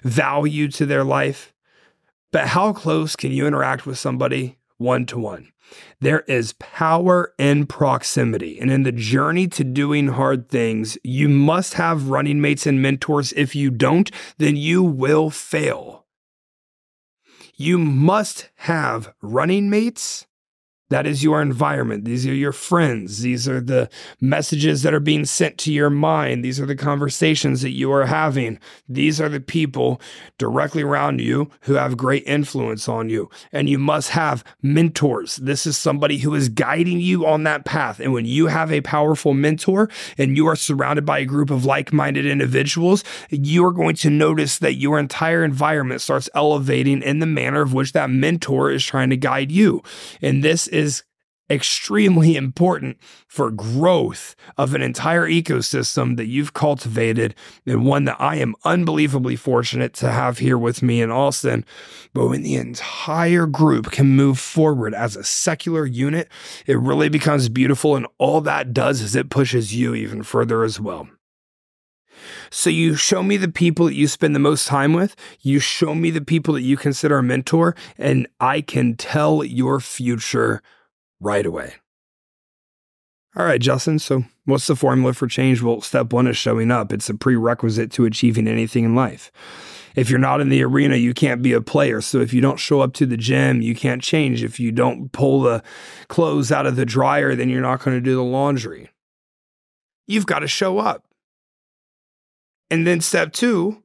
value 0.02 0.68
to 0.68 0.86
their 0.86 1.04
life. 1.04 1.52
But 2.32 2.48
how 2.48 2.72
close 2.72 3.16
can 3.16 3.32
you 3.32 3.46
interact 3.46 3.84
with 3.84 3.98
somebody 3.98 4.56
one 4.80 5.06
to 5.06 5.18
one. 5.18 5.52
There 6.00 6.20
is 6.20 6.54
power 6.54 7.32
in 7.38 7.66
proximity. 7.66 8.58
And 8.58 8.70
in 8.70 8.82
the 8.82 8.92
journey 8.92 9.46
to 9.48 9.62
doing 9.62 10.08
hard 10.08 10.48
things, 10.48 10.98
you 11.04 11.28
must 11.28 11.74
have 11.74 12.08
running 12.08 12.40
mates 12.40 12.66
and 12.66 12.82
mentors. 12.82 13.32
If 13.34 13.54
you 13.54 13.70
don't, 13.70 14.10
then 14.38 14.56
you 14.56 14.82
will 14.82 15.30
fail. 15.30 16.06
You 17.54 17.78
must 17.78 18.48
have 18.56 19.12
running 19.20 19.68
mates 19.68 20.26
that 20.90 21.06
is 21.06 21.22
your 21.22 21.40
environment. 21.40 22.04
These 22.04 22.26
are 22.26 22.34
your 22.34 22.52
friends. 22.52 23.20
These 23.20 23.48
are 23.48 23.60
the 23.60 23.88
messages 24.20 24.82
that 24.82 24.92
are 24.92 25.00
being 25.00 25.24
sent 25.24 25.56
to 25.58 25.72
your 25.72 25.88
mind. 25.88 26.44
These 26.44 26.60
are 26.60 26.66
the 26.66 26.76
conversations 26.76 27.62
that 27.62 27.70
you 27.70 27.90
are 27.92 28.06
having. 28.06 28.58
These 28.88 29.20
are 29.20 29.28
the 29.28 29.40
people 29.40 30.00
directly 30.36 30.82
around 30.82 31.20
you 31.20 31.50
who 31.62 31.74
have 31.74 31.96
great 31.96 32.24
influence 32.26 32.88
on 32.88 33.08
you. 33.08 33.30
And 33.52 33.68
you 33.68 33.78
must 33.78 34.10
have 34.10 34.44
mentors. 34.62 35.36
This 35.36 35.64
is 35.64 35.78
somebody 35.78 36.18
who 36.18 36.34
is 36.34 36.48
guiding 36.48 37.00
you 37.00 37.24
on 37.24 37.44
that 37.44 37.64
path. 37.64 38.00
And 38.00 38.12
when 38.12 38.26
you 38.26 38.48
have 38.48 38.72
a 38.72 38.80
powerful 38.80 39.32
mentor 39.32 39.88
and 40.18 40.36
you 40.36 40.46
are 40.48 40.56
surrounded 40.56 41.06
by 41.06 41.20
a 41.20 41.24
group 41.24 41.50
of 41.50 41.64
like 41.64 41.92
minded 41.92 42.26
individuals, 42.26 43.04
you 43.30 43.64
are 43.64 43.72
going 43.72 43.94
to 43.96 44.10
notice 44.10 44.58
that 44.58 44.74
your 44.74 44.98
entire 44.98 45.44
environment 45.44 46.00
starts 46.00 46.28
elevating 46.34 47.00
in 47.02 47.20
the 47.20 47.26
manner 47.26 47.62
of 47.62 47.72
which 47.72 47.92
that 47.92 48.10
mentor 48.10 48.72
is 48.72 48.84
trying 48.84 49.10
to 49.10 49.16
guide 49.16 49.52
you. 49.52 49.82
And 50.20 50.42
this 50.42 50.66
is 50.66 50.79
is 50.80 51.04
extremely 51.50 52.36
important 52.36 52.96
for 53.26 53.50
growth 53.50 54.36
of 54.56 54.72
an 54.72 54.82
entire 54.82 55.26
ecosystem 55.26 56.16
that 56.16 56.26
you've 56.26 56.54
cultivated 56.54 57.34
and 57.66 57.84
one 57.84 58.04
that 58.04 58.20
I 58.20 58.36
am 58.36 58.54
unbelievably 58.64 59.36
fortunate 59.36 59.92
to 59.94 60.10
have 60.10 60.38
here 60.38 60.56
with 60.56 60.82
me 60.82 61.02
in 61.02 61.10
Austin. 61.10 61.64
But 62.14 62.28
when 62.28 62.42
the 62.42 62.54
entire 62.54 63.46
group 63.46 63.90
can 63.90 64.14
move 64.14 64.38
forward 64.38 64.94
as 64.94 65.16
a 65.16 65.24
secular 65.24 65.84
unit, 65.84 66.28
it 66.66 66.78
really 66.78 67.08
becomes 67.08 67.48
beautiful. 67.48 67.96
And 67.96 68.06
all 68.18 68.40
that 68.42 68.72
does 68.72 69.00
is 69.00 69.16
it 69.16 69.30
pushes 69.30 69.74
you 69.74 69.94
even 69.94 70.22
further 70.22 70.62
as 70.62 70.78
well. 70.78 71.08
So 72.50 72.70
you 72.70 72.94
show 72.94 73.22
me 73.22 73.36
the 73.36 73.48
people 73.48 73.86
that 73.86 73.94
you 73.94 74.08
spend 74.08 74.34
the 74.34 74.40
most 74.40 74.66
time 74.66 74.92
with, 74.92 75.16
you 75.40 75.58
show 75.58 75.94
me 75.94 76.10
the 76.10 76.20
people 76.20 76.54
that 76.54 76.62
you 76.62 76.76
consider 76.76 77.18
a 77.18 77.22
mentor, 77.22 77.74
and 77.98 78.26
I 78.40 78.60
can 78.60 78.96
tell 78.96 79.44
your 79.44 79.80
future 79.80 80.62
right 81.20 81.46
away. 81.46 81.74
All 83.36 83.44
right, 83.44 83.60
Justin. 83.60 84.00
So, 84.00 84.24
what's 84.44 84.66
the 84.66 84.74
formula 84.74 85.12
for 85.12 85.28
change? 85.28 85.62
Well, 85.62 85.80
step 85.80 86.12
one 86.12 86.26
is 86.26 86.36
showing 86.36 86.72
up. 86.72 86.92
It's 86.92 87.08
a 87.08 87.14
prerequisite 87.14 87.92
to 87.92 88.04
achieving 88.04 88.48
anything 88.48 88.84
in 88.84 88.96
life. 88.96 89.30
If 89.94 90.10
you're 90.10 90.18
not 90.18 90.40
in 90.40 90.48
the 90.48 90.62
arena, 90.64 90.96
you 90.96 91.14
can't 91.14 91.42
be 91.42 91.52
a 91.52 91.60
player. 91.60 92.00
So, 92.00 92.18
if 92.20 92.34
you 92.34 92.40
don't 92.40 92.58
show 92.58 92.80
up 92.80 92.92
to 92.94 93.06
the 93.06 93.16
gym, 93.16 93.62
you 93.62 93.76
can't 93.76 94.02
change. 94.02 94.42
If 94.42 94.58
you 94.58 94.72
don't 94.72 95.12
pull 95.12 95.42
the 95.42 95.62
clothes 96.08 96.50
out 96.50 96.66
of 96.66 96.74
the 96.74 96.84
dryer, 96.84 97.36
then 97.36 97.48
you're 97.48 97.62
not 97.62 97.80
going 97.80 97.96
to 97.96 98.00
do 98.00 98.16
the 98.16 98.24
laundry. 98.24 98.90
You've 100.08 100.26
got 100.26 100.40
to 100.40 100.48
show 100.48 100.78
up. 100.78 101.04
And 102.70 102.86
then 102.86 103.00
step 103.00 103.32
two, 103.32 103.82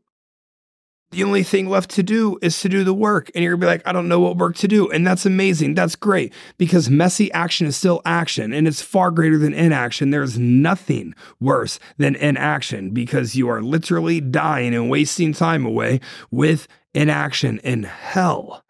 the 1.12 1.24
only 1.24 1.44
thing 1.44 1.70
left 1.70 1.92
to 1.92 2.04
do 2.04 2.38
is 2.42 2.60
to 2.60 2.70
do 2.70 2.84
the 2.84 2.94
work. 2.94 3.32
And 3.34 3.44
you're 3.44 3.54
gonna 3.54 3.62
be 3.62 3.68
like, 3.68 3.88
I 3.88 3.94
don't 3.94 4.10
know 4.10 4.20
what 4.20 4.38
work 4.38 4.56
to 4.58 4.68
do. 4.68 4.90
And 4.90 5.08
that's 5.08 5.26
amazing. 5.26 5.74
That's 5.74 5.96
great 5.96 6.34
because 6.58 6.90
messy 6.90 7.32
action 7.32 7.68
is 7.68 7.76
still 7.76 8.02
action 8.06 8.52
and 8.52 8.68
it's 8.68 8.82
far 8.82 9.12
greater 9.12 9.38
than 9.38 9.54
inaction. 9.54 10.10
There's 10.10 10.38
nothing 10.38 11.16
worse 11.40 11.80
than 11.98 12.16
inaction 12.16 12.92
because 12.92 13.36
you 13.36 13.48
are 13.48 13.62
literally 13.62 14.20
dying 14.20 14.76
and 14.76 14.90
wasting 14.90 15.32
time 15.32 15.66
away 15.66 16.02
with 16.32 16.68
inaction 16.94 17.60
in 17.60 17.84
hell. 17.84 18.66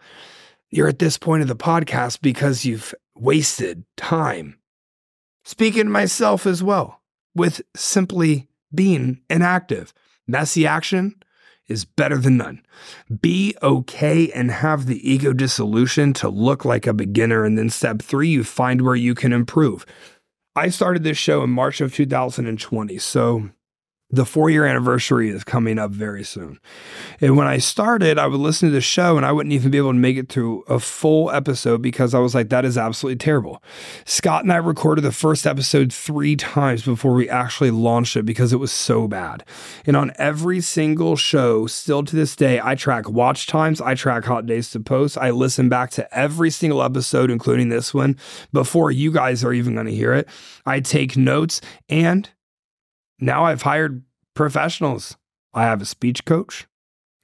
You're 0.69 0.89
at 0.89 0.99
this 0.99 1.17
point 1.17 1.41
of 1.41 1.47
the 1.47 1.55
podcast 1.55 2.21
because 2.21 2.65
you've 2.65 2.93
wasted 3.15 3.85
time. 3.97 4.59
Speaking 5.45 5.85
to 5.85 5.89
myself 5.89 6.45
as 6.45 6.61
well 6.61 7.01
with 7.33 7.61
simply 7.75 8.49
being 8.73 9.21
inactive. 9.29 9.93
Messy 10.27 10.65
action 10.65 11.15
is 11.67 11.85
better 11.85 12.17
than 12.17 12.37
none. 12.37 12.61
Be 13.21 13.55
okay 13.61 14.31
and 14.31 14.51
have 14.51 14.85
the 14.85 15.09
ego 15.09 15.33
dissolution 15.33 16.13
to 16.13 16.29
look 16.29 16.63
like 16.63 16.85
a 16.85 16.93
beginner. 16.93 17.43
And 17.43 17.57
then 17.57 17.69
step 17.69 18.01
three, 18.01 18.29
you 18.29 18.43
find 18.43 18.81
where 18.81 18.95
you 18.95 19.15
can 19.15 19.33
improve. 19.33 19.85
I 20.55 20.69
started 20.69 21.03
this 21.03 21.17
show 21.17 21.43
in 21.43 21.49
March 21.49 21.81
of 21.81 21.93
2020. 21.93 22.97
So 22.99 23.49
the 24.11 24.25
four 24.25 24.49
year 24.49 24.65
anniversary 24.65 25.29
is 25.29 25.43
coming 25.43 25.79
up 25.79 25.89
very 25.89 26.23
soon. 26.23 26.59
And 27.21 27.35
when 27.35 27.47
I 27.47 27.57
started, 27.57 28.19
I 28.19 28.27
would 28.27 28.39
listen 28.39 28.69
to 28.69 28.73
the 28.73 28.81
show 28.81 29.17
and 29.17 29.25
I 29.25 29.31
wouldn't 29.31 29.53
even 29.53 29.71
be 29.71 29.79
able 29.79 29.93
to 29.93 29.97
make 29.97 30.15
it 30.15 30.29
through 30.29 30.61
a 30.67 30.79
full 30.79 31.31
episode 31.31 31.81
because 31.81 32.13
I 32.13 32.19
was 32.19 32.35
like, 32.35 32.49
that 32.49 32.65
is 32.65 32.77
absolutely 32.77 33.17
terrible. 33.17 33.63
Scott 34.05 34.43
and 34.43 34.53
I 34.53 34.57
recorded 34.57 35.01
the 35.01 35.11
first 35.11 35.47
episode 35.47 35.91
three 35.91 36.35
times 36.35 36.83
before 36.83 37.13
we 37.13 37.27
actually 37.27 37.71
launched 37.71 38.15
it 38.15 38.23
because 38.23 38.53
it 38.53 38.59
was 38.59 38.71
so 38.71 39.07
bad. 39.07 39.43
And 39.87 39.97
on 39.97 40.11
every 40.17 40.61
single 40.61 41.15
show, 41.15 41.65
still 41.65 42.03
to 42.03 42.15
this 42.15 42.35
day, 42.35 42.61
I 42.63 42.75
track 42.75 43.09
watch 43.09 43.47
times, 43.47 43.81
I 43.81 43.95
track 43.95 44.25
hot 44.25 44.45
days 44.45 44.69
to 44.71 44.79
post. 44.79 45.17
I 45.17 45.31
listen 45.31 45.67
back 45.67 45.89
to 45.91 46.17
every 46.17 46.51
single 46.51 46.83
episode, 46.83 47.31
including 47.31 47.69
this 47.69 47.93
one, 47.93 48.17
before 48.53 48.91
you 48.91 49.11
guys 49.11 49.43
are 49.43 49.53
even 49.53 49.73
going 49.73 49.87
to 49.87 49.95
hear 49.95 50.13
it. 50.13 50.27
I 50.65 50.79
take 50.79 51.17
notes 51.17 51.59
and 51.89 52.29
now 53.19 53.45
I've 53.45 53.61
hired 53.61 54.03
professionals. 54.33 55.17
I 55.53 55.63
have 55.63 55.81
a 55.81 55.85
speech 55.85 56.25
coach 56.25 56.67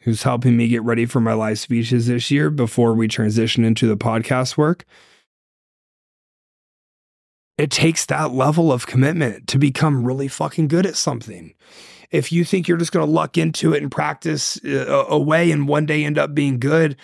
who's 0.01 0.23
helping 0.23 0.57
me 0.57 0.67
get 0.67 0.83
ready 0.83 1.05
for 1.05 1.19
my 1.19 1.33
live 1.33 1.59
speeches 1.59 2.07
this 2.07 2.31
year 2.31 2.49
before 2.49 2.93
we 2.93 3.07
transition 3.07 3.63
into 3.63 3.87
the 3.87 3.97
podcast 3.97 4.57
work. 4.57 4.85
It 7.57 7.69
takes 7.69 8.05
that 8.07 8.31
level 8.31 8.71
of 8.71 8.87
commitment 8.87 9.47
to 9.47 9.59
become 9.59 10.03
really 10.03 10.27
fucking 10.27 10.67
good 10.67 10.85
at 10.85 10.95
something. 10.95 11.53
If 12.09 12.31
you 12.31 12.43
think 12.43 12.67
you're 12.67 12.77
just 12.77 12.91
going 12.91 13.05
to 13.05 13.11
luck 13.11 13.37
into 13.37 13.73
it 13.73 13.83
and 13.83 13.91
practice 13.91 14.59
uh, 14.65 15.05
away 15.07 15.51
and 15.51 15.67
one 15.67 15.85
day 15.85 16.03
end 16.03 16.17
up 16.17 16.33
being 16.33 16.59
good, 16.59 16.97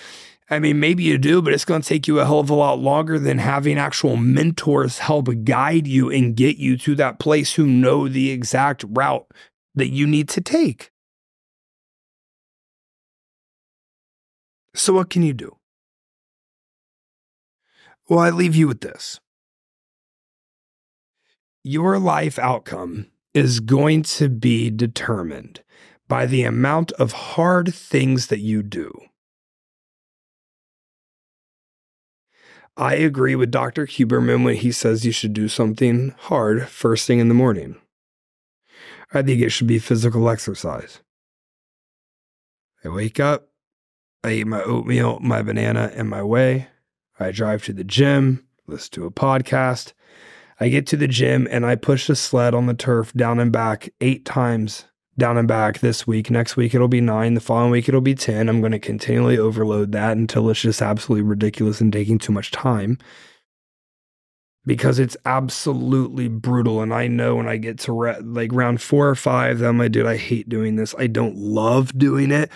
I 0.50 0.60
mean, 0.60 0.80
maybe 0.80 1.04
you 1.04 1.18
do, 1.18 1.42
but 1.42 1.54
it's 1.54 1.66
going 1.66 1.82
to 1.82 1.88
take 1.88 2.08
you 2.08 2.20
a 2.20 2.26
hell 2.26 2.40
of 2.40 2.50
a 2.50 2.56
lot 2.56 2.80
longer 2.80 3.20
than 3.20 3.38
having 3.38 3.78
actual 3.78 4.16
mentors 4.16 5.00
help 5.00 5.28
guide 5.44 5.88
you 5.88 6.10
and 6.10 6.36
get 6.38 6.58
you 6.58 6.78
to 6.78 6.96
that 6.96 7.20
place 7.20 7.56
who 7.56 7.68
know 7.68 8.08
the 8.08 8.32
exact 8.32 8.86
route 8.88 9.28
that 9.76 9.90
you 9.90 10.08
need 10.08 10.30
to 10.30 10.42
take. 10.42 10.92
So, 14.74 14.94
what 14.94 15.10
can 15.10 15.24
you 15.24 15.34
do? 15.34 15.58
Well, 18.08 18.20
I 18.20 18.30
leave 18.30 18.56
you 18.56 18.68
with 18.68 18.82
this 18.82 19.20
your 21.68 22.00
life 22.00 22.40
outcome 22.40 23.08
is 23.34 23.60
going 23.60 24.02
to 24.02 24.30
be 24.30 24.70
determined 24.70 25.62
by 26.08 26.26
the 26.26 26.44
amount 26.44 26.94
of 26.94 27.12
hard 27.12 27.74
things 27.74 28.28
that 28.28 28.40
you 28.40 28.64
do. 28.64 28.90
I 32.78 32.94
agree 32.94 33.36
with 33.36 33.50
Dr. 33.50 33.88
Huberman 33.88 34.46
when 34.46 34.56
he 34.56 34.72
says 34.72 35.04
you 35.04 35.12
should 35.12 35.34
do 35.34 35.48
something 35.48 36.14
hard 36.20 36.70
first 36.70 37.08
thing 37.08 37.18
in 37.18 37.28
the 37.28 37.34
morning. 37.34 37.78
I 39.12 39.24
think 39.24 39.42
it 39.42 39.50
should 39.50 39.66
be 39.66 39.80
physical 39.80 40.30
exercise. 40.30 41.00
I 42.86 42.90
wake 42.90 43.20
up, 43.20 43.50
I 44.24 44.34
eat 44.34 44.48
my 44.48 44.62
oatmeal, 44.62 45.20
my 45.22 45.42
banana, 45.42 45.92
and 45.96 46.08
my 46.08 46.22
whey. 46.22 46.68
I 47.20 47.32
drive 47.32 47.64
to 47.64 47.74
the 47.74 47.84
gym, 47.84 48.46
listen 48.68 48.92
to 48.92 49.06
a 49.06 49.12
podcast. 49.12 49.94
I 50.60 50.70
get 50.70 50.86
to 50.88 50.98
the 50.98 51.08
gym 51.08 51.48
and 51.50 51.66
I 51.66 51.76
push 51.76 52.06
the 52.06 52.16
sled 52.16 52.54
on 52.54 52.68
the 52.68 52.76
turf 52.76 53.12
down 53.14 53.40
and 53.40 53.52
back 53.52 53.90
eight 54.02 54.24
times 54.24 54.86
down 55.18 55.38
and 55.38 55.48
back 55.48 55.80
this 55.80 56.06
week. 56.06 56.30
Next 56.30 56.56
week 56.56 56.76
it'll 56.76 56.88
be 56.88 57.02
nine. 57.02 57.34
The 57.34 57.42
following 57.42 57.72
week 57.72 57.90
it'll 57.90 58.02
be 58.02 58.16
10. 58.16 58.50
I'm 58.50 58.60
going 58.60 58.72
to 58.72 58.80
continually 58.80 59.38
overload 59.38 59.92
that 59.94 60.18
until 60.18 60.50
it's 60.50 60.62
just 60.62 60.82
absolutely 60.82 61.24
ridiculous 61.24 61.82
and 61.82 61.92
taking 61.92 62.20
too 62.20 62.32
much 62.32 62.52
time 62.52 62.98
because 64.68 65.00
it's 65.00 65.16
absolutely 65.26 66.28
brutal. 66.28 66.82
And 66.82 66.94
I 66.94 67.08
know 67.08 67.38
when 67.38 67.48
I 67.48 67.56
get 67.56 67.80
to 67.80 67.94
re- 67.94 68.20
like 68.20 68.52
round 68.52 68.82
four 68.82 69.08
or 69.08 69.16
five, 69.16 69.62
I'm 69.62 69.80
like, 69.80 69.94
dude, 69.94 70.06
I 70.06 70.18
hate 70.18 70.50
doing 70.50 70.76
this. 70.76 70.94
I 71.00 71.08
don't 71.08 71.38
love 71.38 71.98
doing 71.98 72.32
it. 72.32 72.52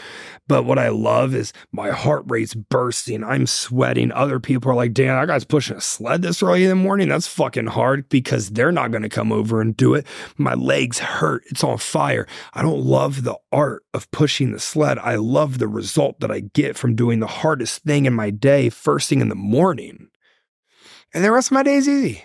But 0.49 0.65
what 0.65 0.77
I 0.77 0.89
love 0.89 1.33
is 1.33 1.53
my 1.71 1.91
heart 1.91 2.25
rate's 2.27 2.53
bursting. 2.53 3.23
I'm 3.23 3.47
sweating. 3.47 4.11
Other 4.11 4.41
people 4.41 4.69
are 4.69 4.75
like, 4.75 4.91
Dan, 4.91 5.15
that 5.15 5.27
guy's 5.29 5.45
pushing 5.45 5.77
a 5.77 5.81
sled 5.81 6.21
this 6.21 6.43
early 6.43 6.63
in 6.63 6.69
the 6.69 6.75
morning. 6.75 7.07
That's 7.07 7.27
fucking 7.27 7.67
hard 7.67 8.09
because 8.09 8.49
they're 8.49 8.73
not 8.73 8.91
going 8.91 9.03
to 9.03 9.09
come 9.09 9.31
over 9.31 9.61
and 9.61 9.77
do 9.77 9.93
it. 9.93 10.05
My 10.37 10.53
legs 10.53 10.99
hurt. 10.99 11.43
It's 11.45 11.63
on 11.63 11.77
fire. 11.77 12.27
I 12.53 12.61
don't 12.61 12.83
love 12.83 13.23
the 13.23 13.37
art 13.53 13.85
of 13.93 14.11
pushing 14.11 14.51
the 14.51 14.59
sled. 14.59 14.99
I 14.99 15.15
love 15.15 15.59
the 15.59 15.69
result 15.69 16.19
that 16.19 16.31
I 16.31 16.41
get 16.41 16.75
from 16.75 16.95
doing 16.95 17.21
the 17.21 17.27
hardest 17.27 17.83
thing 17.83 18.05
in 18.05 18.13
my 18.13 18.31
day 18.31 18.69
first 18.69 19.07
thing 19.07 19.21
in 19.21 19.29
the 19.29 19.35
morning. 19.35 20.10
And 21.13 21.23
the 21.23 21.31
rest 21.31 21.49
of 21.49 21.53
my 21.53 21.63
day 21.63 21.75
is 21.75 21.89
easy. 21.89 22.23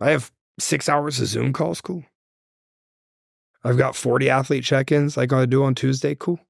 I 0.00 0.10
have 0.10 0.32
six 0.58 0.88
hours 0.88 1.20
of 1.20 1.28
Zoom 1.28 1.52
calls, 1.52 1.80
cool. 1.80 2.04
I've 3.64 3.78
got 3.78 3.94
40 3.94 4.28
athlete 4.28 4.64
check 4.64 4.90
ins 4.90 5.16
like 5.16 5.32
I 5.32 5.46
do 5.46 5.62
on 5.62 5.74
Tuesday, 5.74 6.16
cool. 6.16 6.40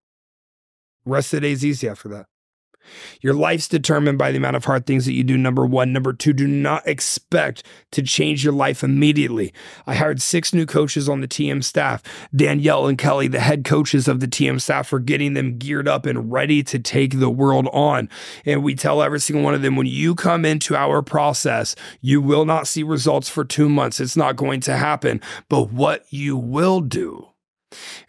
Rest 1.05 1.35
of 1.35 1.39
the 1.39 1.49
day 1.49 1.53
is 1.53 1.65
easy 1.65 1.89
after 1.89 2.09
that. 2.09 2.27
Your 3.21 3.35
life's 3.35 3.69
determined 3.69 4.19
by 4.19 4.31
the 4.31 4.39
amount 4.39 4.57
of 4.57 4.65
hard 4.65 4.87
things 4.87 5.07
that 5.07 5.13
you 5.13 5.25
do. 5.25 5.37
Number 5.37 5.67
one. 5.67 5.93
Number 5.93 6.13
two, 6.13 6.33
do 6.33 6.47
not 6.47 6.87
expect 6.87 7.63
to 7.93 8.03
change 8.03 8.45
your 8.45 8.53
life 8.53 8.83
immediately. 8.83 9.53
I 9.87 9.95
hired 9.95 10.23
six 10.23 10.53
new 10.53 10.67
coaches 10.67 11.09
on 11.09 11.21
the 11.21 11.29
TM 11.29 11.63
staff. 11.63 12.03
Danielle 12.35 12.87
and 12.87 12.99
Kelly, 12.99 13.29
the 13.29 13.41
head 13.41 13.65
coaches 13.65 14.09
of 14.09 14.21
the 14.21 14.29
TM 14.29 14.61
staff, 14.61 14.89
for 14.89 14.99
getting 14.99 15.35
them 15.35 15.59
geared 15.59 15.89
up 15.89 16.07
and 16.07 16.33
ready 16.33 16.63
to 16.65 16.79
take 16.79 17.19
the 17.19 17.31
world 17.31 17.69
on. 17.73 18.09
And 18.45 18.63
we 18.63 18.75
tell 18.75 19.03
every 19.03 19.21
single 19.21 19.45
one 19.45 19.55
of 19.55 19.63
them 19.63 19.77
when 19.77 19.87
you 19.87 20.15
come 20.15 20.45
into 20.45 20.77
our 20.77 21.03
process, 21.03 21.75
you 22.01 22.21
will 22.21 22.45
not 22.45 22.67
see 22.67 22.83
results 22.83 23.29
for 23.29 23.45
two 23.45 23.69
months. 23.69 24.01
It's 24.01 24.17
not 24.17 24.37
going 24.37 24.61
to 24.61 24.77
happen. 24.77 25.21
But 25.49 25.73
what 25.73 26.05
you 26.11 26.37
will 26.37 26.81
do 26.81 27.32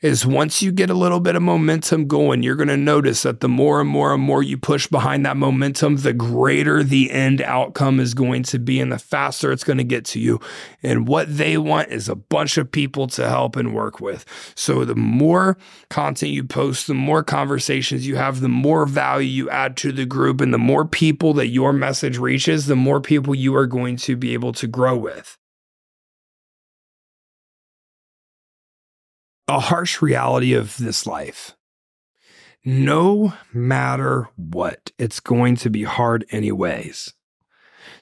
is 0.02 0.26
once 0.26 0.62
you 0.62 0.72
get 0.72 0.90
a 0.90 0.94
little 0.94 1.20
bit 1.20 1.36
of 1.36 1.42
momentum 1.42 2.08
going, 2.08 2.44
you're 2.44 2.56
going 2.56 2.68
to 2.68 2.78
notice 2.78 3.24
that 3.24 3.40
the 3.40 3.50
more 3.50 3.82
and 3.82 3.90
more 3.90 4.14
and 4.14 4.24
more 4.24 4.44
you 4.44 4.58
push 4.58 4.88
behind 4.88 5.26
that 5.26 5.38
momentum, 5.38 5.98
the 5.98 6.14
greater 6.14 6.84
the 6.84 7.12
end 7.12 7.42
outcome 7.42 8.00
is 8.00 8.14
going 8.14 8.44
to 8.44 8.60
be 8.60 8.80
and 8.80 8.92
the 8.92 9.00
faster 9.00 9.52
it's 9.52 9.64
going 9.64 9.78
to 9.78 9.84
get 9.84 10.06
to 10.06 10.20
you. 10.20 10.40
And 10.82 11.08
what 11.08 11.38
they 11.38 11.58
want 11.58 11.90
is 11.90 12.10
a 12.10 12.16
bunch 12.16 12.58
of 12.58 12.72
people 12.72 13.08
to 13.08 13.28
help 13.28 13.56
and 13.56 13.74
work 13.74 14.00
with. 14.00 14.26
So 14.56 14.86
the 14.86 14.96
more 14.96 15.58
content 15.90 16.32
you 16.32 16.44
post, 16.44 16.88
the 16.88 16.94
more 16.94 17.24
conversations 17.24 18.08
you 18.08 18.16
have, 18.16 18.42
the 18.42 18.50
more 18.50 18.86
value 18.86 19.28
you 19.28 19.50
add 19.50 19.78
to 19.78 19.92
the 19.92 20.06
group, 20.06 20.42
and 20.42 20.54
the 20.54 20.58
more 20.58 20.86
people 20.86 21.34
that 21.34 21.48
your 21.48 21.74
message 21.74 22.18
reaches, 22.18 22.66
the 22.66 22.76
more 22.76 23.02
people 23.02 23.36
you 23.36 23.56
are 23.56 23.68
going 23.68 23.98
to 23.98 24.16
be 24.16 24.34
able 24.34 24.54
to 24.54 24.68
grow 24.68 24.98
with. 24.98 25.38
A 29.48 29.60
harsh 29.60 30.02
reality 30.02 30.54
of 30.54 30.78
this 30.78 31.06
life. 31.06 31.56
No 32.66 33.34
matter 33.52 34.30
what, 34.38 34.92
it's 34.98 35.20
going 35.20 35.58
to 35.58 35.70
be 35.70 35.84
hard 35.84 36.26
anyways. 36.32 37.14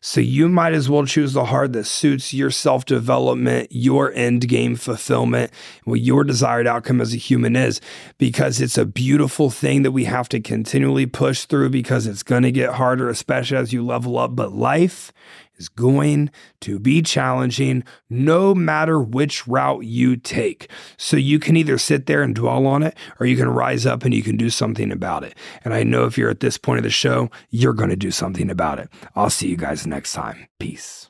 So 0.04 0.20
you 0.20 0.50
might 0.50 0.74
as 0.74 0.90
well 0.90 1.06
choose 1.06 1.34
the 1.34 1.46
hard 1.46 1.74
that 1.74 1.86
suits 1.86 2.34
your 2.34 2.50
self 2.50 2.86
development, 2.86 3.68
your 3.72 4.12
end 4.14 4.48
game 4.48 4.76
fulfillment, 4.76 5.52
what 5.84 6.00
your 6.00 6.24
desired 6.24 6.66
outcome 6.66 7.02
as 7.02 7.14
a 7.14 7.18
human 7.18 7.56
is, 7.56 7.80
because 8.18 8.60
it's 8.60 8.80
a 8.80 8.86
beautiful 8.86 9.52
thing 9.52 9.84
that 9.84 9.92
we 9.92 10.06
have 10.06 10.28
to 10.30 10.40
continually 10.40 11.06
push 11.06 11.46
through 11.46 11.70
because 11.70 12.08
it's 12.08 12.24
going 12.24 12.44
to 12.44 12.52
get 12.52 12.74
harder, 12.74 13.10
especially 13.10 13.58
as 13.58 13.74
you 13.74 13.86
level 13.86 14.18
up. 14.18 14.36
But 14.36 14.54
life 14.54 15.14
is 15.62 15.70
going 15.70 16.32
to 16.62 16.80
be 16.80 17.02
challenging 17.02 17.84
no 18.10 18.56
matter 18.56 19.00
which 19.00 19.48
route 19.48 19.86
you 19.86 20.18
take. 20.18 20.70
So 20.98 21.16
you 21.16 21.40
can 21.40 21.56
either 21.56 21.78
sit 21.78 22.08
there 22.08 22.24
and 22.24 22.34
dwell 22.34 22.66
on 22.66 22.82
it 22.84 22.98
or 23.20 23.28
you 23.28 23.38
can 23.38 23.50
rise 23.50 23.86
up 23.86 24.04
and 24.04 24.14
you 24.14 24.24
can 24.24 24.38
do 24.38 24.50
something 24.50 24.92
about 24.92 25.24
it. 25.24 25.36
And 25.64 25.74
I 25.74 25.84
know 25.84 26.06
if 26.06 26.18
you're 26.18 26.32
at 26.32 26.40
this 26.40 26.58
point 26.58 26.80
of 26.80 26.84
the 26.84 26.90
show, 26.90 27.30
you're 27.52 27.74
going 27.74 27.92
to 27.92 27.96
do 27.96 28.12
something 28.12 28.50
about 28.50 28.80
it. 28.80 28.90
I'll 29.16 29.30
see 29.30 29.48
you 29.48 29.58
guys 29.58 29.86
next 29.86 30.14
time. 30.14 30.48
Peace. 30.60 31.10